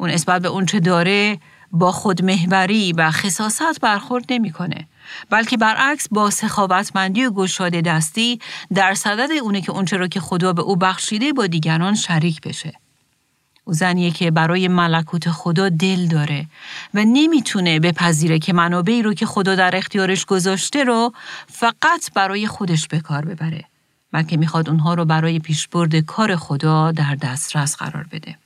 اون 0.00 0.10
نسبت 0.10 0.42
به 0.42 0.48
اون 0.48 0.66
چه 0.66 0.80
داره 0.80 1.38
با 1.72 1.92
خودمهوری 1.92 2.92
و 2.92 3.10
خصاصت 3.10 3.80
برخورد 3.80 4.24
نمی‌کنه 4.30 4.86
بلکه 5.30 5.56
برعکس 5.56 6.08
با 6.10 6.30
سخاوتمندی 6.30 7.24
و 7.24 7.30
گشاده 7.30 7.80
دستی 7.80 8.40
در 8.74 8.94
صدد 8.94 9.30
اونه 9.42 9.60
که 9.60 9.72
اونچه 9.72 9.96
را 9.96 10.08
که 10.08 10.20
خدا 10.20 10.52
به 10.52 10.62
او 10.62 10.76
بخشیده 10.76 11.32
با 11.32 11.46
دیگران 11.46 11.94
شریک 11.94 12.40
بشه. 12.40 12.72
او 13.64 13.72
زنیه 13.72 14.10
که 14.10 14.30
برای 14.30 14.68
ملکوت 14.68 15.30
خدا 15.30 15.68
دل 15.68 16.06
داره 16.06 16.46
و 16.94 17.04
نمی‌تونه 17.04 17.80
بپذیره 17.80 18.38
که 18.38 18.52
منابعی 18.52 19.02
رو 19.02 19.14
که 19.14 19.26
خدا 19.26 19.54
در 19.54 19.76
اختیارش 19.76 20.24
گذاشته 20.24 20.84
رو 20.84 21.12
فقط 21.46 22.12
برای 22.14 22.46
خودش 22.46 22.88
به 22.88 23.00
کار 23.00 23.24
ببره 23.24 23.64
بلکه 24.12 24.36
می‌خواد 24.36 24.68
اونها 24.68 24.94
رو 24.94 25.04
برای 25.04 25.38
پیشبرد 25.38 25.96
کار 25.96 26.36
خدا 26.36 26.92
در 26.92 27.14
دسترس 27.14 27.76
قرار 27.76 28.06
بده. 28.12 28.36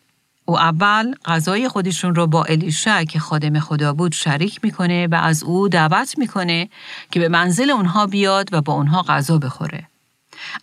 او 0.45 0.59
اول 0.59 1.15
غذای 1.25 1.69
خودشون 1.69 2.15
رو 2.15 2.27
با 2.27 2.45
الیشا 2.45 3.05
که 3.05 3.19
خادم 3.19 3.61
خدا 3.61 3.93
بود 3.93 4.13
شریک 4.13 4.61
می‌کنه 4.63 5.07
و 5.07 5.15
از 5.15 5.43
او 5.43 5.69
دعوت 5.69 6.19
می‌کنه 6.19 6.69
که 7.11 7.21
به 7.21 7.29
منزل 7.29 7.71
اونها 7.71 8.07
بیاد 8.07 8.49
و 8.53 8.61
با 8.61 8.73
اونها 8.73 9.03
غذا 9.03 9.39
بخوره. 9.39 9.89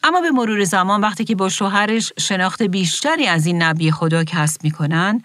اما 0.03 0.21
به 0.21 0.31
مرور 0.31 0.63
زمان 0.63 1.01
وقتی 1.01 1.25
که 1.25 1.35
با 1.35 1.49
شوهرش 1.49 2.13
شناخت 2.19 2.63
بیشتری 2.63 3.27
از 3.27 3.45
این 3.45 3.61
نبی 3.61 3.91
خدا 3.91 4.23
کسب 4.23 4.63
می‌کنن، 4.63 5.23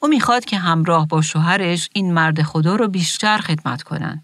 او 0.00 0.08
می‌خواد 0.08 0.44
که 0.44 0.58
همراه 0.58 1.08
با 1.08 1.22
شوهرش 1.22 1.90
این 1.92 2.14
مرد 2.14 2.42
خدا 2.42 2.76
رو 2.76 2.88
بیشتر 2.88 3.38
خدمت 3.38 3.82
کنن. 3.82 4.22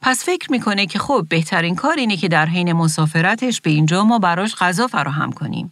پس 0.00 0.24
فکر 0.24 0.52
می‌کنه 0.52 0.86
که 0.86 0.98
خب 0.98 1.26
بهترین 1.28 1.74
کار 1.74 1.96
اینه 1.96 2.16
که 2.16 2.28
در 2.28 2.46
حین 2.46 2.72
مسافرتش 2.72 3.60
به 3.60 3.70
اینجا 3.70 4.04
ما 4.04 4.18
براش 4.18 4.54
غذا 4.54 4.86
فراهم 4.86 5.32
کنیم. 5.32 5.70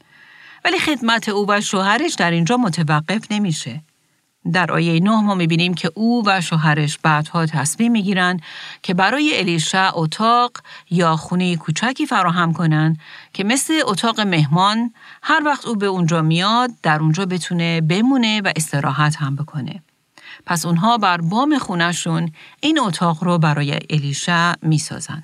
ولی 0.64 0.78
خدمت 0.78 1.28
او 1.28 1.46
و 1.48 1.60
شوهرش 1.60 2.14
در 2.14 2.30
اینجا 2.30 2.56
متوقف 2.56 3.26
نمیشه. 3.30 3.82
در 4.52 4.72
آیه 4.72 5.00
9 5.00 5.10
ما 5.10 5.34
می‌بینیم 5.34 5.74
که 5.74 5.90
او 5.94 6.22
و 6.26 6.40
شوهرش 6.40 6.98
بعدها 6.98 7.46
تصمیم 7.46 7.92
می‌گیرن 7.92 8.40
که 8.82 8.94
برای 8.94 9.38
الیشع 9.38 9.90
اتاق 9.94 10.52
یا 10.90 11.16
خونه 11.16 11.56
کوچکی 11.56 12.06
فراهم 12.06 12.52
کنن 12.52 12.96
که 13.32 13.44
مثل 13.44 13.80
اتاق 13.84 14.20
مهمان 14.20 14.94
هر 15.22 15.42
وقت 15.44 15.66
او 15.66 15.76
به 15.76 15.86
اونجا 15.86 16.22
میاد 16.22 16.70
در 16.82 16.98
اونجا 17.00 17.26
بتونه 17.26 17.80
بمونه 17.80 18.40
و 18.40 18.52
استراحت 18.56 19.16
هم 19.16 19.36
بکنه. 19.36 19.82
پس 20.46 20.66
اونها 20.66 20.98
بر 20.98 21.20
بام 21.20 21.58
خونشون 21.58 22.32
این 22.60 22.80
اتاق 22.80 23.24
رو 23.24 23.38
برای 23.38 23.78
الیشع 23.90 24.52
می‌سازن. 24.62 25.22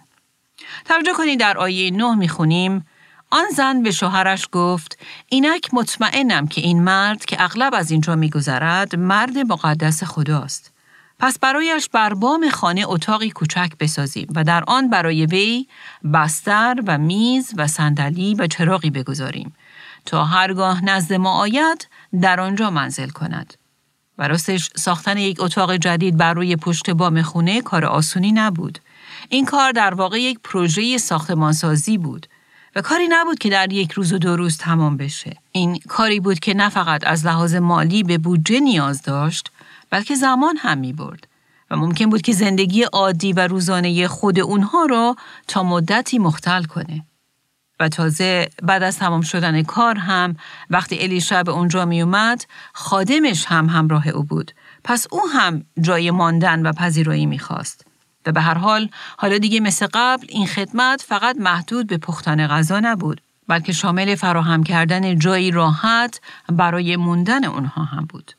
توجه 0.84 1.12
کنید 1.12 1.40
در 1.40 1.58
آیه 1.58 1.90
9 1.90 2.14
می‌خونیم 2.14 2.86
آن 3.30 3.44
زن 3.56 3.82
به 3.82 3.90
شوهرش 3.90 4.48
گفت 4.52 4.98
اینک 5.28 5.68
مطمئنم 5.72 6.46
که 6.46 6.60
این 6.60 6.82
مرد 6.82 7.24
که 7.24 7.42
اغلب 7.42 7.74
از 7.74 7.90
اینجا 7.90 8.14
میگذرد 8.16 8.96
مرد 8.96 9.38
مقدس 9.38 10.04
خداست. 10.04 10.72
پس 11.18 11.38
برایش 11.38 11.88
بر 11.88 12.14
بام 12.14 12.50
خانه 12.50 12.84
اتاقی 12.86 13.30
کوچک 13.30 13.72
بسازیم 13.80 14.28
و 14.34 14.44
در 14.44 14.64
آن 14.66 14.90
برای 14.90 15.26
وی 15.26 15.66
بستر 16.14 16.76
و 16.86 16.98
میز 16.98 17.54
و 17.56 17.66
صندلی 17.66 18.34
و 18.34 18.46
چراغی 18.46 18.90
بگذاریم 18.90 19.54
تا 20.06 20.24
هرگاه 20.24 20.84
نزد 20.84 21.12
ما 21.12 21.40
آید 21.40 21.88
در 22.22 22.40
آنجا 22.40 22.70
منزل 22.70 23.08
کند. 23.08 23.54
و 24.18 24.28
راستش 24.28 24.70
ساختن 24.76 25.18
یک 25.18 25.40
اتاق 25.40 25.76
جدید 25.76 26.16
بر 26.16 26.34
روی 26.34 26.56
پشت 26.56 26.90
بام 26.90 27.22
خونه 27.22 27.62
کار 27.62 27.84
آسونی 27.84 28.32
نبود. 28.32 28.78
این 29.28 29.44
کار 29.44 29.72
در 29.72 29.94
واقع 29.94 30.20
یک 30.20 30.38
پروژه 30.44 30.98
ساختمانسازی 30.98 31.98
بود 31.98 32.26
کاری 32.82 33.08
نبود 33.10 33.38
که 33.38 33.50
در 33.50 33.72
یک 33.72 33.92
روز 33.92 34.12
و 34.12 34.18
دو 34.18 34.36
روز 34.36 34.58
تمام 34.58 34.96
بشه. 34.96 35.36
این 35.52 35.78
کاری 35.88 36.20
بود 36.20 36.38
که 36.38 36.54
نه 36.54 36.68
فقط 36.68 37.06
از 37.06 37.26
لحاظ 37.26 37.54
مالی 37.54 38.02
به 38.02 38.18
بودجه 38.18 38.60
نیاز 38.60 39.02
داشت، 39.02 39.50
بلکه 39.90 40.14
زمان 40.14 40.56
هم 40.56 40.78
می 40.78 40.92
برد. 40.92 41.28
و 41.70 41.76
ممکن 41.76 42.10
بود 42.10 42.22
که 42.22 42.32
زندگی 42.32 42.82
عادی 42.82 43.32
و 43.32 43.46
روزانه 43.46 44.08
خود 44.08 44.40
اونها 44.40 44.84
را 44.84 45.16
تا 45.48 45.62
مدتی 45.62 46.18
مختل 46.18 46.64
کنه. 46.64 47.04
و 47.80 47.88
تازه 47.88 48.48
بعد 48.62 48.82
از 48.82 48.98
تمام 48.98 49.20
شدن 49.20 49.62
کار 49.62 49.98
هم 49.98 50.36
وقتی 50.70 50.98
الیشا 50.98 51.42
به 51.42 51.52
اونجا 51.52 51.84
می 51.84 52.02
اومد 52.02 52.44
خادمش 52.72 53.46
هم 53.46 53.66
همراه 53.66 54.08
او 54.08 54.24
بود. 54.24 54.52
پس 54.84 55.06
او 55.10 55.20
هم 55.34 55.64
جای 55.80 56.10
ماندن 56.10 56.66
و 56.66 56.72
پذیرایی 56.72 57.26
می‌خواست. 57.26 57.87
و 58.28 58.32
به 58.32 58.40
هر 58.40 58.54
حال 58.54 58.88
حالا 59.16 59.38
دیگه 59.38 59.60
مثل 59.60 59.86
قبل 59.94 60.26
این 60.28 60.46
خدمت 60.46 61.02
فقط 61.02 61.36
محدود 61.36 61.86
به 61.86 61.98
پختن 61.98 62.46
غذا 62.46 62.80
نبود 62.80 63.20
بلکه 63.48 63.72
شامل 63.72 64.14
فراهم 64.14 64.62
کردن 64.62 65.18
جایی 65.18 65.50
راحت 65.50 66.20
برای 66.48 66.96
موندن 66.96 67.44
اونها 67.44 67.84
هم 67.84 68.04
بود. 68.04 68.32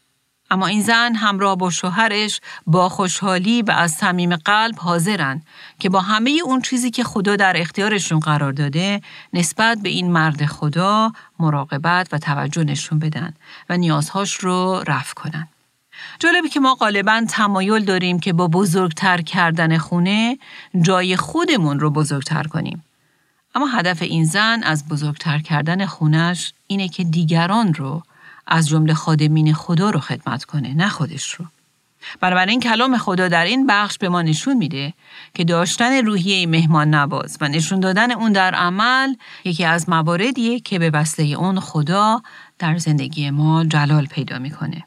اما 0.52 0.68
این 0.68 0.82
زن 0.82 1.16
همراه 1.16 1.58
با 1.58 1.70
شوهرش 1.70 2.42
با 2.68 2.90
خوشحالی 2.90 3.62
و 3.62 3.72
از 3.72 3.92
صمیم 3.92 4.36
قلب 4.36 4.76
حاضرن 4.78 5.42
که 5.80 5.90
با 5.90 6.02
همه 6.02 6.40
اون 6.46 6.62
چیزی 6.62 6.92
که 6.92 7.04
خدا 7.04 7.36
در 7.36 7.62
اختیارشون 7.62 8.20
قرار 8.20 8.52
داده 8.52 9.02
نسبت 9.34 9.78
به 9.78 9.90
این 9.90 10.12
مرد 10.12 10.46
خدا 10.46 11.12
مراقبت 11.40 12.08
و 12.12 12.18
توجه 12.18 12.64
نشون 12.64 13.00
بدن 13.00 13.34
و 13.70 13.78
نیازهاش 13.78 14.34
رو 14.34 14.84
رفع 14.88 15.14
کنن. 15.14 15.48
جالبه 16.20 16.50
که 16.50 16.60
ما 16.60 16.76
غالبا 16.76 17.26
تمایل 17.30 17.86
داریم 17.86 18.20
که 18.20 18.34
با 18.34 18.48
بزرگتر 18.48 19.22
کردن 19.22 19.78
خونه 19.78 20.38
جای 20.82 21.16
خودمون 21.16 21.80
رو 21.80 21.90
بزرگتر 21.90 22.44
کنیم. 22.44 22.84
اما 23.56 23.68
هدف 23.68 24.02
این 24.02 24.26
زن 24.26 24.64
از 24.64 24.88
بزرگتر 24.88 25.40
کردن 25.40 25.86
خونش 25.86 26.54
اینه 26.68 26.88
که 26.88 27.04
دیگران 27.04 27.74
رو 27.74 28.04
از 28.48 28.70
جمله 28.70 28.94
خادمین 28.94 29.54
خدا 29.54 29.90
رو 29.90 30.00
خدمت 30.00 30.44
کنه 30.44 30.74
نه 30.74 30.90
خودش 30.90 31.34
رو. 31.34 31.46
بنابراین 32.22 32.60
کلام 32.60 32.98
خدا 32.98 33.28
در 33.28 33.46
این 33.46 33.68
بخش 33.68 33.98
به 33.98 34.10
ما 34.10 34.22
نشون 34.22 34.58
میده 34.58 34.94
که 35.34 35.44
داشتن 35.44 36.06
روحیه 36.06 36.48
مهمان 36.48 36.96
نواز 36.96 37.38
و 37.42 37.48
نشون 37.48 37.80
دادن 37.80 38.12
اون 38.12 38.32
در 38.32 38.56
عمل 38.56 39.14
یکی 39.44 39.66
از 39.66 39.90
مواردیه 39.90 40.60
که 40.60 40.80
به 40.80 40.90
وسیله 40.90 41.38
اون 41.38 41.60
خدا 41.60 42.22
در 42.60 42.78
زندگی 42.78 43.30
ما 43.30 43.66
جلال 43.66 44.06
پیدا 44.06 44.40
می‌کنه. 44.40 44.84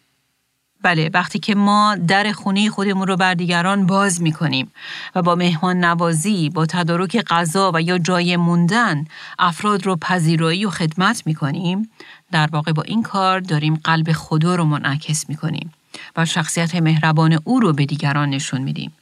بله 0.82 1.10
وقتی 1.14 1.38
که 1.38 1.54
ما 1.54 1.96
در 2.08 2.32
خونه 2.32 2.70
خودمون 2.70 3.06
رو 3.06 3.16
بر 3.16 3.34
دیگران 3.34 3.86
باز 3.86 4.22
می 4.22 4.32
کنیم 4.32 4.72
و 5.14 5.22
با 5.22 5.34
مهمان 5.34 5.84
نوازی، 5.84 6.50
با 6.50 6.66
تدارک 6.66 7.16
غذا 7.16 7.72
و 7.74 7.82
یا 7.82 7.98
جای 7.98 8.36
موندن 8.36 9.04
افراد 9.38 9.86
رو 9.86 9.96
پذیرایی 9.96 10.64
و 10.64 10.70
خدمت 10.70 11.22
می 11.26 11.34
کنیم 11.34 11.90
در 12.32 12.48
واقع 12.52 12.72
با 12.72 12.82
این 12.82 13.02
کار 13.02 13.40
داریم 13.40 13.80
قلب 13.84 14.12
خدا 14.12 14.54
رو 14.54 14.64
منعکس 14.64 15.28
می 15.28 15.36
کنیم 15.36 15.72
و 16.16 16.24
شخصیت 16.24 16.74
مهربان 16.74 17.38
او 17.44 17.60
رو 17.60 17.72
به 17.72 17.86
دیگران 17.86 18.30
نشون 18.30 18.60
میدیم. 18.60 18.92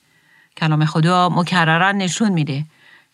کلام 0.57 0.85
خدا 0.85 1.29
مکررا 1.29 1.93
نشون 1.93 2.33
میده 2.33 2.65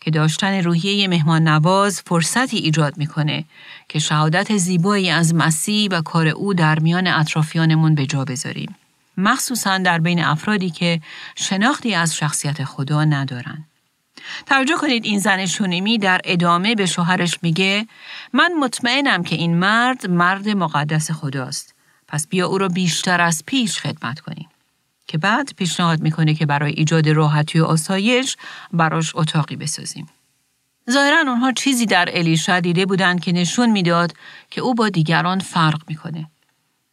که 0.00 0.10
داشتن 0.10 0.62
روحیه 0.62 1.08
مهمان 1.08 1.48
نواز 1.48 2.02
فرصتی 2.06 2.56
ایجاد 2.56 2.98
می‌کنه 2.98 3.44
که 3.88 3.98
شهادت 3.98 4.56
زیبایی 4.56 5.10
از 5.10 5.34
مسیح 5.34 5.88
و 5.90 6.02
کار 6.02 6.28
او 6.28 6.54
در 6.54 6.78
میان 6.78 7.06
اطرافیانمون 7.06 7.94
به 7.94 8.06
جا 8.06 8.24
بذاریم. 8.24 8.76
مخصوصا 9.16 9.78
در 9.78 9.98
بین 9.98 10.24
افرادی 10.24 10.70
که 10.70 11.00
شناختی 11.36 11.94
از 11.94 12.16
شخصیت 12.16 12.64
خدا 12.64 13.04
ندارن. 13.04 13.64
توجه 14.46 14.74
کنید 14.74 15.04
این 15.04 15.18
زن 15.18 15.46
شونیمی 15.46 15.98
در 15.98 16.20
ادامه 16.24 16.74
به 16.74 16.86
شوهرش 16.86 17.38
میگه 17.42 17.86
من 18.32 18.52
مطمئنم 18.60 19.22
که 19.22 19.36
این 19.36 19.56
مرد 19.56 20.10
مرد 20.10 20.48
مقدس 20.48 21.10
خداست. 21.10 21.74
پس 22.08 22.26
بیا 22.26 22.46
او 22.46 22.58
را 22.58 22.68
بیشتر 22.68 23.20
از 23.20 23.42
پیش 23.46 23.80
خدمت 23.80 24.20
کنیم. 24.20 24.48
که 25.06 25.18
بعد 25.18 25.50
پیشنهاد 25.56 26.00
می‌کنه 26.00 26.34
که 26.34 26.46
برای 26.46 26.72
ایجاد 26.72 27.08
راحتی 27.08 27.58
و 27.58 27.64
آسایش 27.64 28.36
براش 28.72 29.12
اتاقی 29.14 29.56
بسازیم. 29.56 30.08
ظاهرا 30.90 31.18
اونها 31.18 31.52
چیزی 31.52 31.86
در 31.86 32.08
الیشا 32.12 32.60
دیده 32.60 32.86
بودند 32.86 33.20
که 33.20 33.32
نشون 33.32 33.70
می‌داد 33.70 34.12
که 34.50 34.60
او 34.60 34.74
با 34.74 34.88
دیگران 34.88 35.38
فرق 35.38 35.82
می‌کنه. 35.88 36.26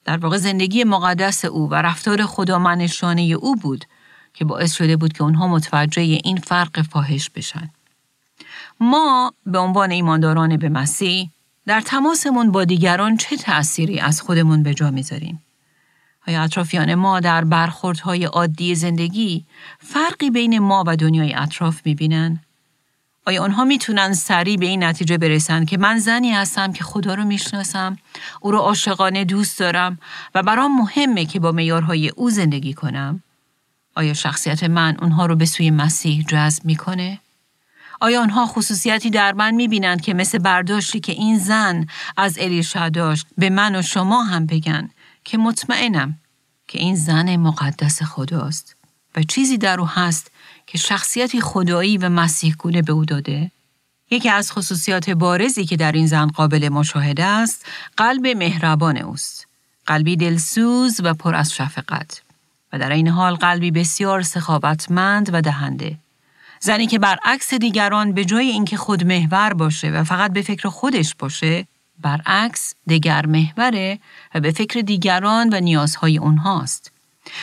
در 0.06 0.18
واقع 0.18 0.38
زندگی 0.38 0.84
مقدس 0.84 1.46
او 1.46 1.70
و 1.70 1.76
رفتار 1.76 2.26
خدامنشانه 2.26 3.22
او 3.22 3.56
بود 3.56 3.86
که 4.34 4.46
باعث 4.46 4.74
شده 4.74 4.98
بود 4.98 5.14
که 5.14 5.24
اونها 5.24 5.48
متوجه 5.48 6.02
این 6.02 6.38
فرق 6.38 6.82
فاحش 6.82 7.30
بشن. 7.30 7.70
ما 8.80 9.34
به 9.46 9.58
عنوان 9.58 9.92
ایمانداران 9.92 10.58
به 10.58 10.70
مسیح 10.70 11.30
در 11.66 11.82
تماسمون 11.82 12.52
با 12.52 12.66
دیگران 12.66 13.18
چه 13.18 13.38
تأثیری 13.38 14.00
از 14.00 14.22
خودمون 14.22 14.64
به 14.64 14.74
جا 14.74 14.92
می‌ذاریم؟ 14.92 15.42
آیا 16.28 16.44
اطرافیان 16.44 16.96
ما 16.96 17.20
در 17.20 17.44
برخوردهای 17.44 18.26
عادی 18.26 18.76
زندگی 18.76 19.46
فرقی 19.80 20.30
بین 20.30 20.60
ما 20.60 20.84
و 20.88 20.96
دنیای 20.96 21.34
اطراف 21.34 21.82
می‌بینن؟ 21.86 22.40
آیا 23.26 23.44
آنها 23.44 23.64
می‌تونن 23.64 24.14
سریع 24.14 24.58
به 24.58 24.66
این 24.66 24.84
نتیجه 24.84 25.18
برسن 25.18 25.66
که 25.66 25.78
من 25.78 26.00
زنی 26.00 26.32
هستم 26.32 26.74
که 26.74 26.84
خدا 26.84 27.14
رو 27.14 27.24
می‌شناسم، 27.24 27.98
او 28.42 28.52
رو 28.52 28.58
عاشقانه 28.58 29.26
دوست 29.26 29.60
دارم 29.60 30.00
و 30.36 30.44
برام 30.44 30.78
مهمه 30.78 31.26
که 31.26 31.40
با 31.40 31.52
میارهای 31.52 32.10
او 32.10 32.30
زندگی 32.30 32.74
کنم؟ 32.74 33.24
آیا 33.96 34.14
شخصیت 34.14 34.64
من 34.64 34.98
اونها 35.02 35.26
رو 35.26 35.36
به 35.36 35.46
سوی 35.46 35.72
مسیح 35.72 36.26
جذب 36.28 36.66
می‌کنه؟ 36.66 37.20
آیا 38.00 38.22
آنها 38.22 38.46
خصوصیتی 38.46 39.10
در 39.10 39.34
من 39.34 39.54
می‌بینند 39.54 40.02
که 40.02 40.14
مثل 40.14 40.38
برداشتی 40.38 41.00
که 41.00 41.12
این 41.12 41.40
زن 41.40 41.88
از 42.18 42.38
الیشا 42.40 42.90
داشت 42.90 43.28
به 43.38 43.50
من 43.50 43.76
و 43.76 43.82
شما 43.82 44.24
هم 44.24 44.46
بگن 44.46 44.90
که 45.24 45.38
مطمئنم 45.38 46.18
که 46.68 46.80
این 46.80 46.96
زن 46.96 47.36
مقدس 47.36 48.04
خداست 48.04 48.76
و 49.16 49.24
چیزی 49.24 49.58
در 49.58 49.80
او 49.80 49.88
هست 49.88 50.32
که 50.68 50.78
شخصیتی 50.78 51.42
خدایی 51.42 51.98
و 51.98 52.10
مسیح 52.10 52.56
گونه 52.60 52.82
به 52.82 52.94
او 52.94 53.06
داده؟ 53.06 53.52
یکی 54.12 54.30
از 54.30 54.52
خصوصیات 54.52 55.10
بارزی 55.10 55.66
که 55.66 55.78
در 55.78 55.92
این 55.92 56.08
زن 56.08 56.28
قابل 56.28 56.70
مشاهده 56.70 57.24
است، 57.24 57.66
قلب 57.98 58.28
مهربان 58.28 58.98
اوست. 58.98 59.48
قلبی 59.86 60.16
دلسوز 60.16 61.02
و 61.04 61.14
پر 61.14 61.36
از 61.36 61.54
شفقت. 61.54 62.22
و 62.74 62.80
در 62.80 62.90
این 62.90 63.08
حال 63.08 63.36
قلبی 63.36 63.72
بسیار 63.72 64.22
سخاوتمند 64.22 65.30
و 65.34 65.42
دهنده. 65.42 65.98
زنی 66.60 66.88
که 66.88 67.00
برعکس 67.00 67.54
دیگران 67.54 68.12
به 68.12 68.26
جای 68.26 68.50
اینکه 68.50 68.78
خود 68.78 69.04
محور 69.04 69.54
باشه 69.54 69.90
و 69.90 70.04
فقط 70.04 70.34
به 70.34 70.42
فکر 70.42 70.70
خودش 70.70 71.16
باشه، 71.16 71.68
برعکس 72.02 72.74
دگر 72.90 73.26
محوره 73.26 74.00
و 74.36 74.40
به 74.40 74.52
فکر 74.52 74.82
دیگران 74.82 75.50
و 75.54 75.60
نیازهای 75.60 76.18
اونهاست. 76.18 76.92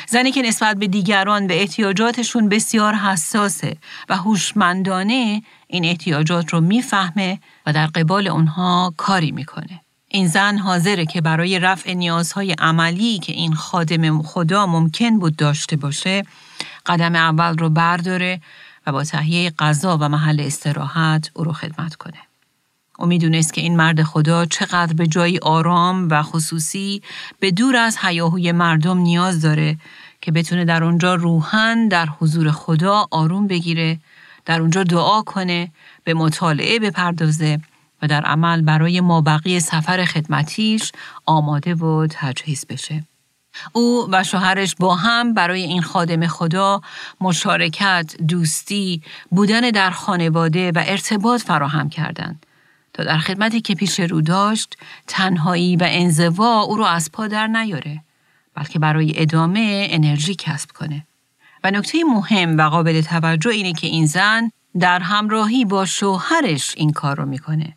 زنی 0.08 0.32
که 0.32 0.42
نسبت 0.42 0.76
به 0.76 0.86
دیگران 0.86 1.46
به 1.46 1.60
احتیاجاتشون 1.60 2.48
بسیار 2.48 2.94
حساسه 2.94 3.76
و 4.08 4.16
هوشمندانه 4.16 5.42
این 5.66 5.84
احتیاجات 5.84 6.52
رو 6.52 6.60
می‌فهمه 6.60 7.40
و 7.66 7.72
در 7.72 7.86
قبال 7.86 8.28
اونها 8.28 8.94
کاری 8.96 9.30
می‌کنه. 9.30 9.80
این 10.08 10.28
زن 10.28 10.58
حاضره 10.58 11.06
که 11.06 11.20
برای 11.20 11.58
رفع 11.58 11.94
نیازهای 11.94 12.52
عملی 12.52 13.18
که 13.18 13.32
این 13.32 13.54
خادم 13.54 14.22
خدا 14.22 14.66
ممکن 14.66 15.18
بود 15.18 15.36
داشته 15.36 15.76
باشه 15.76 16.22
قدم 16.86 17.14
اول 17.14 17.58
رو 17.58 17.70
برداره 17.70 18.40
و 18.86 18.92
با 18.92 19.04
تهیه 19.04 19.50
غذا 19.50 19.98
و 20.00 20.08
محل 20.08 20.40
استراحت 20.40 21.30
او 21.34 21.44
رو 21.44 21.52
خدمت 21.52 21.94
کنه. 21.94 22.29
او 23.00 23.06
می‌دونست 23.06 23.52
که 23.52 23.60
این 23.60 23.76
مرد 23.76 24.02
خدا 24.02 24.46
چقدر 24.46 24.92
به 24.92 25.06
جایی 25.06 25.38
آرام 25.38 26.08
و 26.10 26.22
خصوصی 26.22 27.02
به 27.40 27.50
دور 27.50 27.76
از 27.76 27.98
حیاهوی 27.98 28.52
مردم 28.52 28.98
نیاز 28.98 29.40
داره 29.40 29.76
که 30.20 30.32
بتونه 30.32 30.64
در 30.64 30.84
اونجا 30.84 31.14
روحن 31.14 31.88
در 31.88 32.06
حضور 32.06 32.50
خدا 32.50 33.06
آروم 33.10 33.46
بگیره 33.46 33.98
در 34.44 34.60
اونجا 34.60 34.82
دعا 34.82 35.22
کنه 35.22 35.72
به 36.04 36.14
مطالعه 36.14 36.78
بپردازه 36.78 37.60
و 38.02 38.06
در 38.06 38.24
عمل 38.24 38.62
برای 38.62 39.00
مابقی 39.00 39.60
سفر 39.60 40.04
خدمتیش 40.04 40.92
آماده 41.26 41.74
و 41.74 42.06
تجهیز 42.10 42.66
بشه. 42.66 43.04
او 43.72 44.08
و 44.10 44.24
شوهرش 44.24 44.74
با 44.74 44.96
هم 44.96 45.34
برای 45.34 45.62
این 45.62 45.82
خادم 45.82 46.26
خدا 46.26 46.80
مشارکت، 47.20 48.14
دوستی، 48.28 49.02
بودن 49.30 49.60
در 49.60 49.90
خانواده 49.90 50.72
و 50.72 50.82
ارتباط 50.86 51.42
فراهم 51.42 51.88
کردند 51.88 52.46
تا 52.92 53.04
در 53.04 53.18
خدمتی 53.18 53.60
که 53.60 53.74
پیش 53.74 54.00
رو 54.00 54.20
داشت 54.20 54.76
تنهایی 55.06 55.76
و 55.76 55.84
انزوا 55.86 56.60
او 56.60 56.76
را 56.76 56.88
از 56.88 57.12
پا 57.12 57.26
در 57.26 57.46
نیاره 57.46 58.02
بلکه 58.54 58.78
برای 58.78 59.12
ادامه 59.16 59.86
انرژی 59.90 60.34
کسب 60.34 60.70
کنه. 60.72 61.06
و 61.64 61.70
نکته 61.70 61.98
مهم 62.04 62.58
و 62.58 62.62
قابل 62.62 63.00
توجه 63.00 63.50
اینه 63.50 63.72
که 63.72 63.86
این 63.86 64.06
زن 64.06 64.50
در 64.80 64.98
همراهی 64.98 65.64
با 65.64 65.84
شوهرش 65.84 66.74
این 66.76 66.92
کار 66.92 67.16
رو 67.16 67.26
می‌کنه 67.26 67.76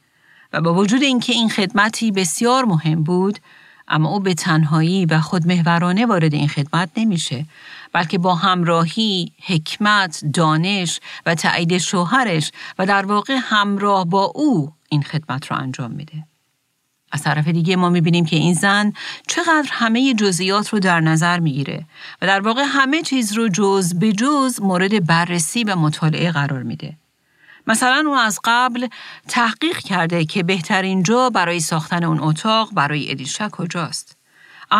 و 0.54 0.62
با 0.62 0.74
وجود 0.74 1.04
اینکه 1.04 1.34
این 1.34 1.50
خدمتی 1.50 2.12
بسیار 2.12 2.66
مهم 2.66 3.04
بود 3.04 3.40
اما 3.88 4.10
او 4.10 4.20
به 4.20 4.34
تنهایی 4.34 5.06
و 5.06 5.22
خودمهورانه 5.22 6.06
وارد 6.06 6.34
این 6.34 6.48
خدمت 6.48 6.90
نمیشه 6.98 7.46
بلکه 7.94 8.18
با 8.18 8.36
همراهی، 8.36 9.32
حکمت، 9.46 10.24
دانش 10.34 11.00
و 11.26 11.36
تایید 11.36 11.78
شوهرش 11.78 12.52
و 12.80 12.86
در 12.86 13.06
واقع 13.06 13.38
همراه 13.42 14.06
با 14.06 14.24
او 14.36 14.72
این 14.94 15.04
خدمت 15.04 15.52
را 15.52 15.58
انجام 15.58 15.92
میده. 15.92 16.26
از 17.12 17.24
طرف 17.24 17.48
دیگه 17.48 17.76
ما 17.76 17.90
می‌بینیم 17.90 18.26
که 18.26 18.36
این 18.36 18.54
زن 18.54 18.94
چقدر 19.28 19.70
همه 19.72 20.14
جزئیات 20.14 20.70
رو 20.70 20.80
در 20.80 21.00
نظر 21.00 21.40
می‌گیره 21.40 21.86
و 22.22 22.28
در 22.28 22.40
واقع 22.40 22.64
همه 22.68 23.02
چیز 23.02 23.34
رو 23.34 23.50
جز 23.50 23.94
به 23.94 24.12
جز 24.12 24.62
مورد 24.62 25.06
بررسی 25.06 25.64
و 25.64 25.76
مطالعه 25.76 26.32
قرار 26.32 26.64
میده. 26.64 26.98
مثلا 27.68 28.04
او 28.08 28.16
از 28.16 28.40
قبل 28.44 28.88
تحقیق 29.28 29.78
کرده 29.78 30.26
که 30.26 30.44
بهترین 30.44 31.04
جا 31.04 31.30
برای 31.30 31.60
ساختن 31.60 32.04
اون 32.04 32.20
اتاق 32.20 32.74
برای 32.74 33.12
ادیشا 33.12 33.50
کجاست. 33.50 34.18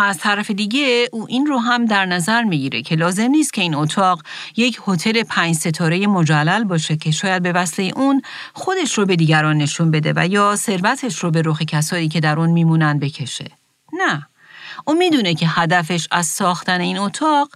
از 0.02 0.18
طرف 0.18 0.52
دیگه 0.52 1.10
او 1.12 1.26
این 1.30 1.46
رو 1.46 1.58
هم 1.58 1.86
در 1.86 2.06
نظر 2.06 2.44
می‌گیره 2.44 2.82
که 2.82 2.96
لازم 2.96 3.24
نیست 3.24 3.54
که 3.54 3.62
این 3.62 3.76
اتاق 3.76 4.22
یک 4.58 4.80
هتل 4.88 5.24
پنج 5.24 5.56
ستاره 5.56 6.08
مجلل 6.08 6.64
باشه 6.64 6.96
که 6.96 7.12
شاید 7.12 7.44
به 7.44 7.52
وسیله 7.52 7.94
اون 7.98 8.22
خودش 8.54 8.98
رو 8.98 9.06
به 9.06 9.16
دیگران 9.16 9.58
نشون 9.58 9.92
بده 9.92 10.14
و 10.16 10.28
یا 10.28 10.56
ثروتش 10.56 11.20
رو 11.20 11.32
به 11.32 11.42
رخ 11.46 11.62
کسایی 11.62 12.08
که 12.08 12.20
در 12.20 12.40
اون 12.40 12.50
میمونن 12.50 13.00
بکشه. 13.00 13.52
نه. 13.94 14.28
او 14.86 14.94
می‌دونه 14.94 15.34
که 15.34 15.48
هدفش 15.50 16.08
از 16.12 16.26
ساختن 16.26 16.82
این 16.82 16.98
اتاق 16.98 17.50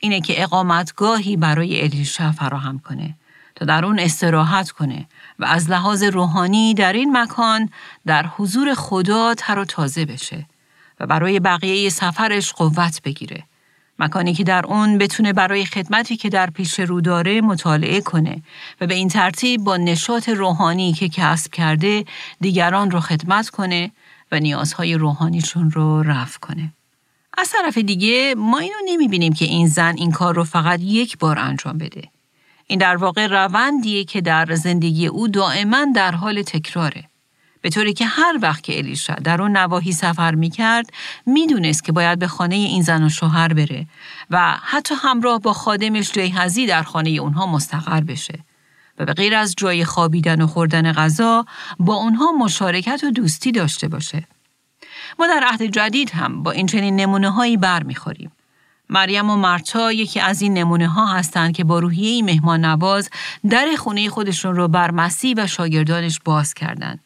اینه 0.00 0.20
که 0.20 0.42
اقامتگاهی 0.42 1.36
برای 1.36 1.82
الیشا 1.82 2.32
فراهم 2.32 2.78
کنه 2.78 3.14
تا 3.54 3.64
در 3.64 3.84
اون 3.84 3.98
استراحت 3.98 4.70
کنه 4.70 5.06
و 5.38 5.44
از 5.44 5.70
لحاظ 5.70 6.02
روحانی 6.02 6.74
در 6.74 6.92
این 6.92 7.16
مکان 7.16 7.68
در 8.06 8.26
حضور 8.26 8.74
خدا 8.74 9.34
تر 9.34 9.58
و 9.58 9.64
تازه 9.64 10.04
بشه 10.04 10.46
و 11.00 11.06
برای 11.06 11.40
بقیه 11.40 11.90
سفرش 11.90 12.52
قوت 12.52 13.02
بگیره. 13.04 13.44
مکانی 13.98 14.34
که 14.34 14.44
در 14.44 14.66
اون 14.66 14.98
بتونه 14.98 15.32
برای 15.32 15.64
خدمتی 15.64 16.16
که 16.16 16.28
در 16.28 16.50
پیش 16.50 16.80
رو 16.80 17.00
داره 17.00 17.40
مطالعه 17.40 18.00
کنه 18.00 18.42
و 18.80 18.86
به 18.86 18.94
این 18.94 19.08
ترتیب 19.08 19.64
با 19.64 19.76
نشاط 19.76 20.28
روحانی 20.28 20.92
که 20.92 21.08
کسب 21.08 21.52
کرده 21.52 22.04
دیگران 22.40 22.90
رو 22.90 23.00
خدمت 23.00 23.48
کنه 23.48 23.90
و 24.32 24.40
نیازهای 24.40 24.94
روحانیشون 24.94 25.70
رو 25.70 26.02
رفع 26.02 26.38
کنه. 26.38 26.72
از 27.38 27.50
طرف 27.50 27.78
دیگه 27.78 28.34
ما 28.36 28.58
اینو 28.58 28.74
نمی‌بینیم 28.86 29.32
که 29.32 29.44
این 29.44 29.68
زن 29.68 29.94
این 29.96 30.12
کار 30.12 30.34
رو 30.34 30.44
فقط 30.44 30.80
یک 30.80 31.18
بار 31.18 31.38
انجام 31.38 31.78
بده. 31.78 32.02
این 32.66 32.78
در 32.78 32.96
واقع 32.96 33.26
روندیه 33.26 34.04
که 34.04 34.20
در 34.20 34.54
زندگی 34.54 35.06
او 35.06 35.28
دائما 35.28 35.86
در 35.94 36.12
حال 36.12 36.42
تکراره. 36.42 37.04
به 37.60 37.70
طوری 37.70 37.92
که 37.92 38.06
هر 38.06 38.38
وقت 38.42 38.62
که 38.62 38.78
الیشا 38.78 39.14
در 39.14 39.42
اون 39.42 39.56
نواحی 39.56 39.92
سفر 39.92 40.34
می 40.34 40.50
کرد 40.50 40.90
می‌دونست 41.26 41.84
که 41.84 41.92
باید 41.92 42.18
به 42.18 42.28
خانه 42.28 42.54
این 42.54 42.82
زن 42.82 43.02
و 43.02 43.08
شوهر 43.08 43.52
بره 43.52 43.86
و 44.30 44.56
حتی 44.62 44.94
همراه 44.98 45.40
با 45.40 45.52
خادمش 45.52 46.12
جیهزی 46.12 46.66
در 46.66 46.82
خانه 46.82 47.10
اونها 47.10 47.46
مستقر 47.46 48.00
بشه 48.00 48.38
و 48.98 49.04
به 49.04 49.12
غیر 49.12 49.34
از 49.34 49.54
جای 49.56 49.84
خوابیدن 49.84 50.40
و 50.40 50.46
خوردن 50.46 50.92
غذا 50.92 51.44
با 51.78 51.94
اونها 51.94 52.32
مشارکت 52.32 53.04
و 53.04 53.10
دوستی 53.10 53.52
داشته 53.52 53.88
باشه. 53.88 54.24
ما 55.18 55.26
در 55.26 55.44
عهد 55.46 55.62
جدید 55.62 56.10
هم 56.10 56.42
با 56.42 56.50
این 56.50 56.66
چنین 56.66 56.96
نمونه 56.96 57.30
هایی 57.30 57.56
بر 57.56 57.82
می‌خوریم. 57.82 58.32
مریم 58.90 59.30
و 59.30 59.36
مرتا 59.36 59.92
یکی 59.92 60.20
از 60.20 60.42
این 60.42 60.54
نمونه 60.54 60.88
ها 60.88 61.06
هستند 61.06 61.54
که 61.54 61.64
با 61.64 61.78
روحیه 61.78 62.22
مهمان 62.22 62.64
نواز 62.64 63.10
در 63.50 63.66
خونه 63.78 64.08
خودشون 64.08 64.56
رو 64.56 64.68
بر 64.68 64.90
مسیح 64.90 65.34
و 65.38 65.46
شاگردانش 65.46 66.20
باز 66.24 66.54
کردند 66.54 67.00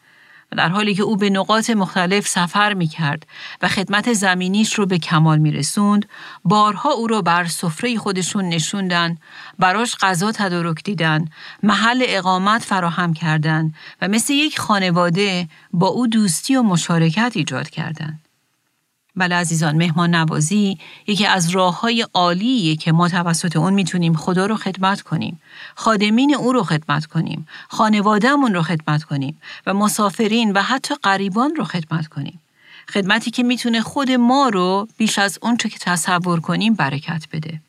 در 0.56 0.68
حالی 0.68 0.94
که 0.94 1.02
او 1.02 1.16
به 1.16 1.30
نقاط 1.30 1.70
مختلف 1.70 2.28
سفر 2.28 2.74
می 2.74 2.86
کرد 2.86 3.26
و 3.62 3.68
خدمت 3.68 4.12
زمینیش 4.12 4.74
رو 4.74 4.86
به 4.86 4.98
کمال 4.98 5.38
می 5.38 5.52
رسوند، 5.52 6.08
بارها 6.44 6.90
او 6.90 7.06
رو 7.06 7.22
بر 7.22 7.44
سفره 7.44 7.96
خودشون 7.96 8.48
نشوندن، 8.48 9.18
براش 9.58 9.96
غذا 10.00 10.32
تدارک 10.32 10.84
دیدن، 10.84 11.24
محل 11.62 12.04
اقامت 12.06 12.62
فراهم 12.62 13.14
کردند 13.14 13.74
و 14.02 14.08
مثل 14.08 14.32
یک 14.32 14.58
خانواده 14.58 15.48
با 15.72 15.86
او 15.86 16.06
دوستی 16.06 16.56
و 16.56 16.62
مشارکت 16.62 17.32
ایجاد 17.34 17.70
کردند. 17.70 18.20
بله 19.16 19.34
عزیزان 19.34 19.76
مهمان 19.76 20.14
نوازی 20.14 20.78
یکی 21.06 21.26
از 21.26 21.50
راه 21.50 21.80
های 21.80 22.06
عالیه 22.14 22.76
که 22.76 22.92
ما 22.92 23.08
توسط 23.08 23.56
اون 23.56 23.74
می‌تونیم 23.74 24.14
خدا 24.14 24.46
رو 24.46 24.56
خدمت 24.56 25.02
کنیم. 25.02 25.40
خادمین 25.74 26.34
او 26.34 26.52
رو 26.52 26.62
خدمت 26.62 27.06
کنیم. 27.06 27.46
خانوادهمون 27.68 28.54
رو 28.54 28.62
خدمت 28.62 29.04
کنیم 29.04 29.40
و 29.66 29.74
مسافرین 29.74 30.52
و 30.52 30.62
حتی 30.62 30.94
قریبان 31.02 31.54
رو 31.56 31.64
خدمت 31.64 32.06
کنیم. 32.06 32.40
خدمتی 32.94 33.30
که 33.30 33.42
می‌تونه 33.42 33.80
خود 33.80 34.10
ما 34.10 34.48
رو 34.48 34.88
بیش 34.96 35.18
از 35.18 35.38
اون 35.42 35.56
که 35.56 35.78
تصور 35.80 36.40
کنیم 36.40 36.74
برکت 36.74 37.26
بده. 37.32 37.60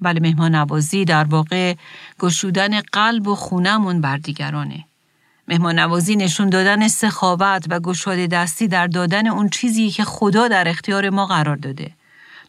بله 0.00 0.20
مهمان 0.20 0.54
نوازی 0.54 1.04
در 1.04 1.24
واقع 1.24 1.74
گشودن 2.20 2.80
قلب 2.80 3.28
و 3.28 3.34
خونمون 3.34 4.00
بر 4.00 4.16
دیگرانه. 4.16 4.84
مهمان 5.48 5.78
نوازی 5.78 6.16
نشون 6.16 6.50
دادن 6.50 6.88
سخاوت 6.88 7.66
و 7.70 7.80
گشاده 7.80 8.26
دستی 8.26 8.68
در 8.68 8.86
دادن 8.86 9.26
اون 9.26 9.48
چیزی 9.48 9.90
که 9.90 10.04
خدا 10.04 10.48
در 10.48 10.68
اختیار 10.68 11.10
ما 11.10 11.26
قرار 11.26 11.56
داده 11.56 11.90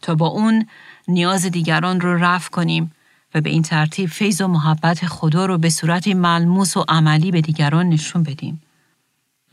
تا 0.02 0.14
با 0.14 0.26
اون 0.26 0.66
نیاز 1.08 1.46
دیگران 1.46 2.00
رو 2.00 2.24
رفع 2.24 2.50
کنیم 2.50 2.92
و 3.34 3.40
به 3.40 3.50
این 3.50 3.62
ترتیب 3.62 4.08
فیض 4.08 4.40
و 4.40 4.48
محبت 4.48 5.06
خدا 5.06 5.46
رو 5.46 5.58
به 5.58 5.70
صورت 5.70 6.08
ملموس 6.08 6.76
و 6.76 6.84
عملی 6.88 7.30
به 7.30 7.40
دیگران 7.40 7.88
نشون 7.88 8.22
بدیم. 8.22 8.62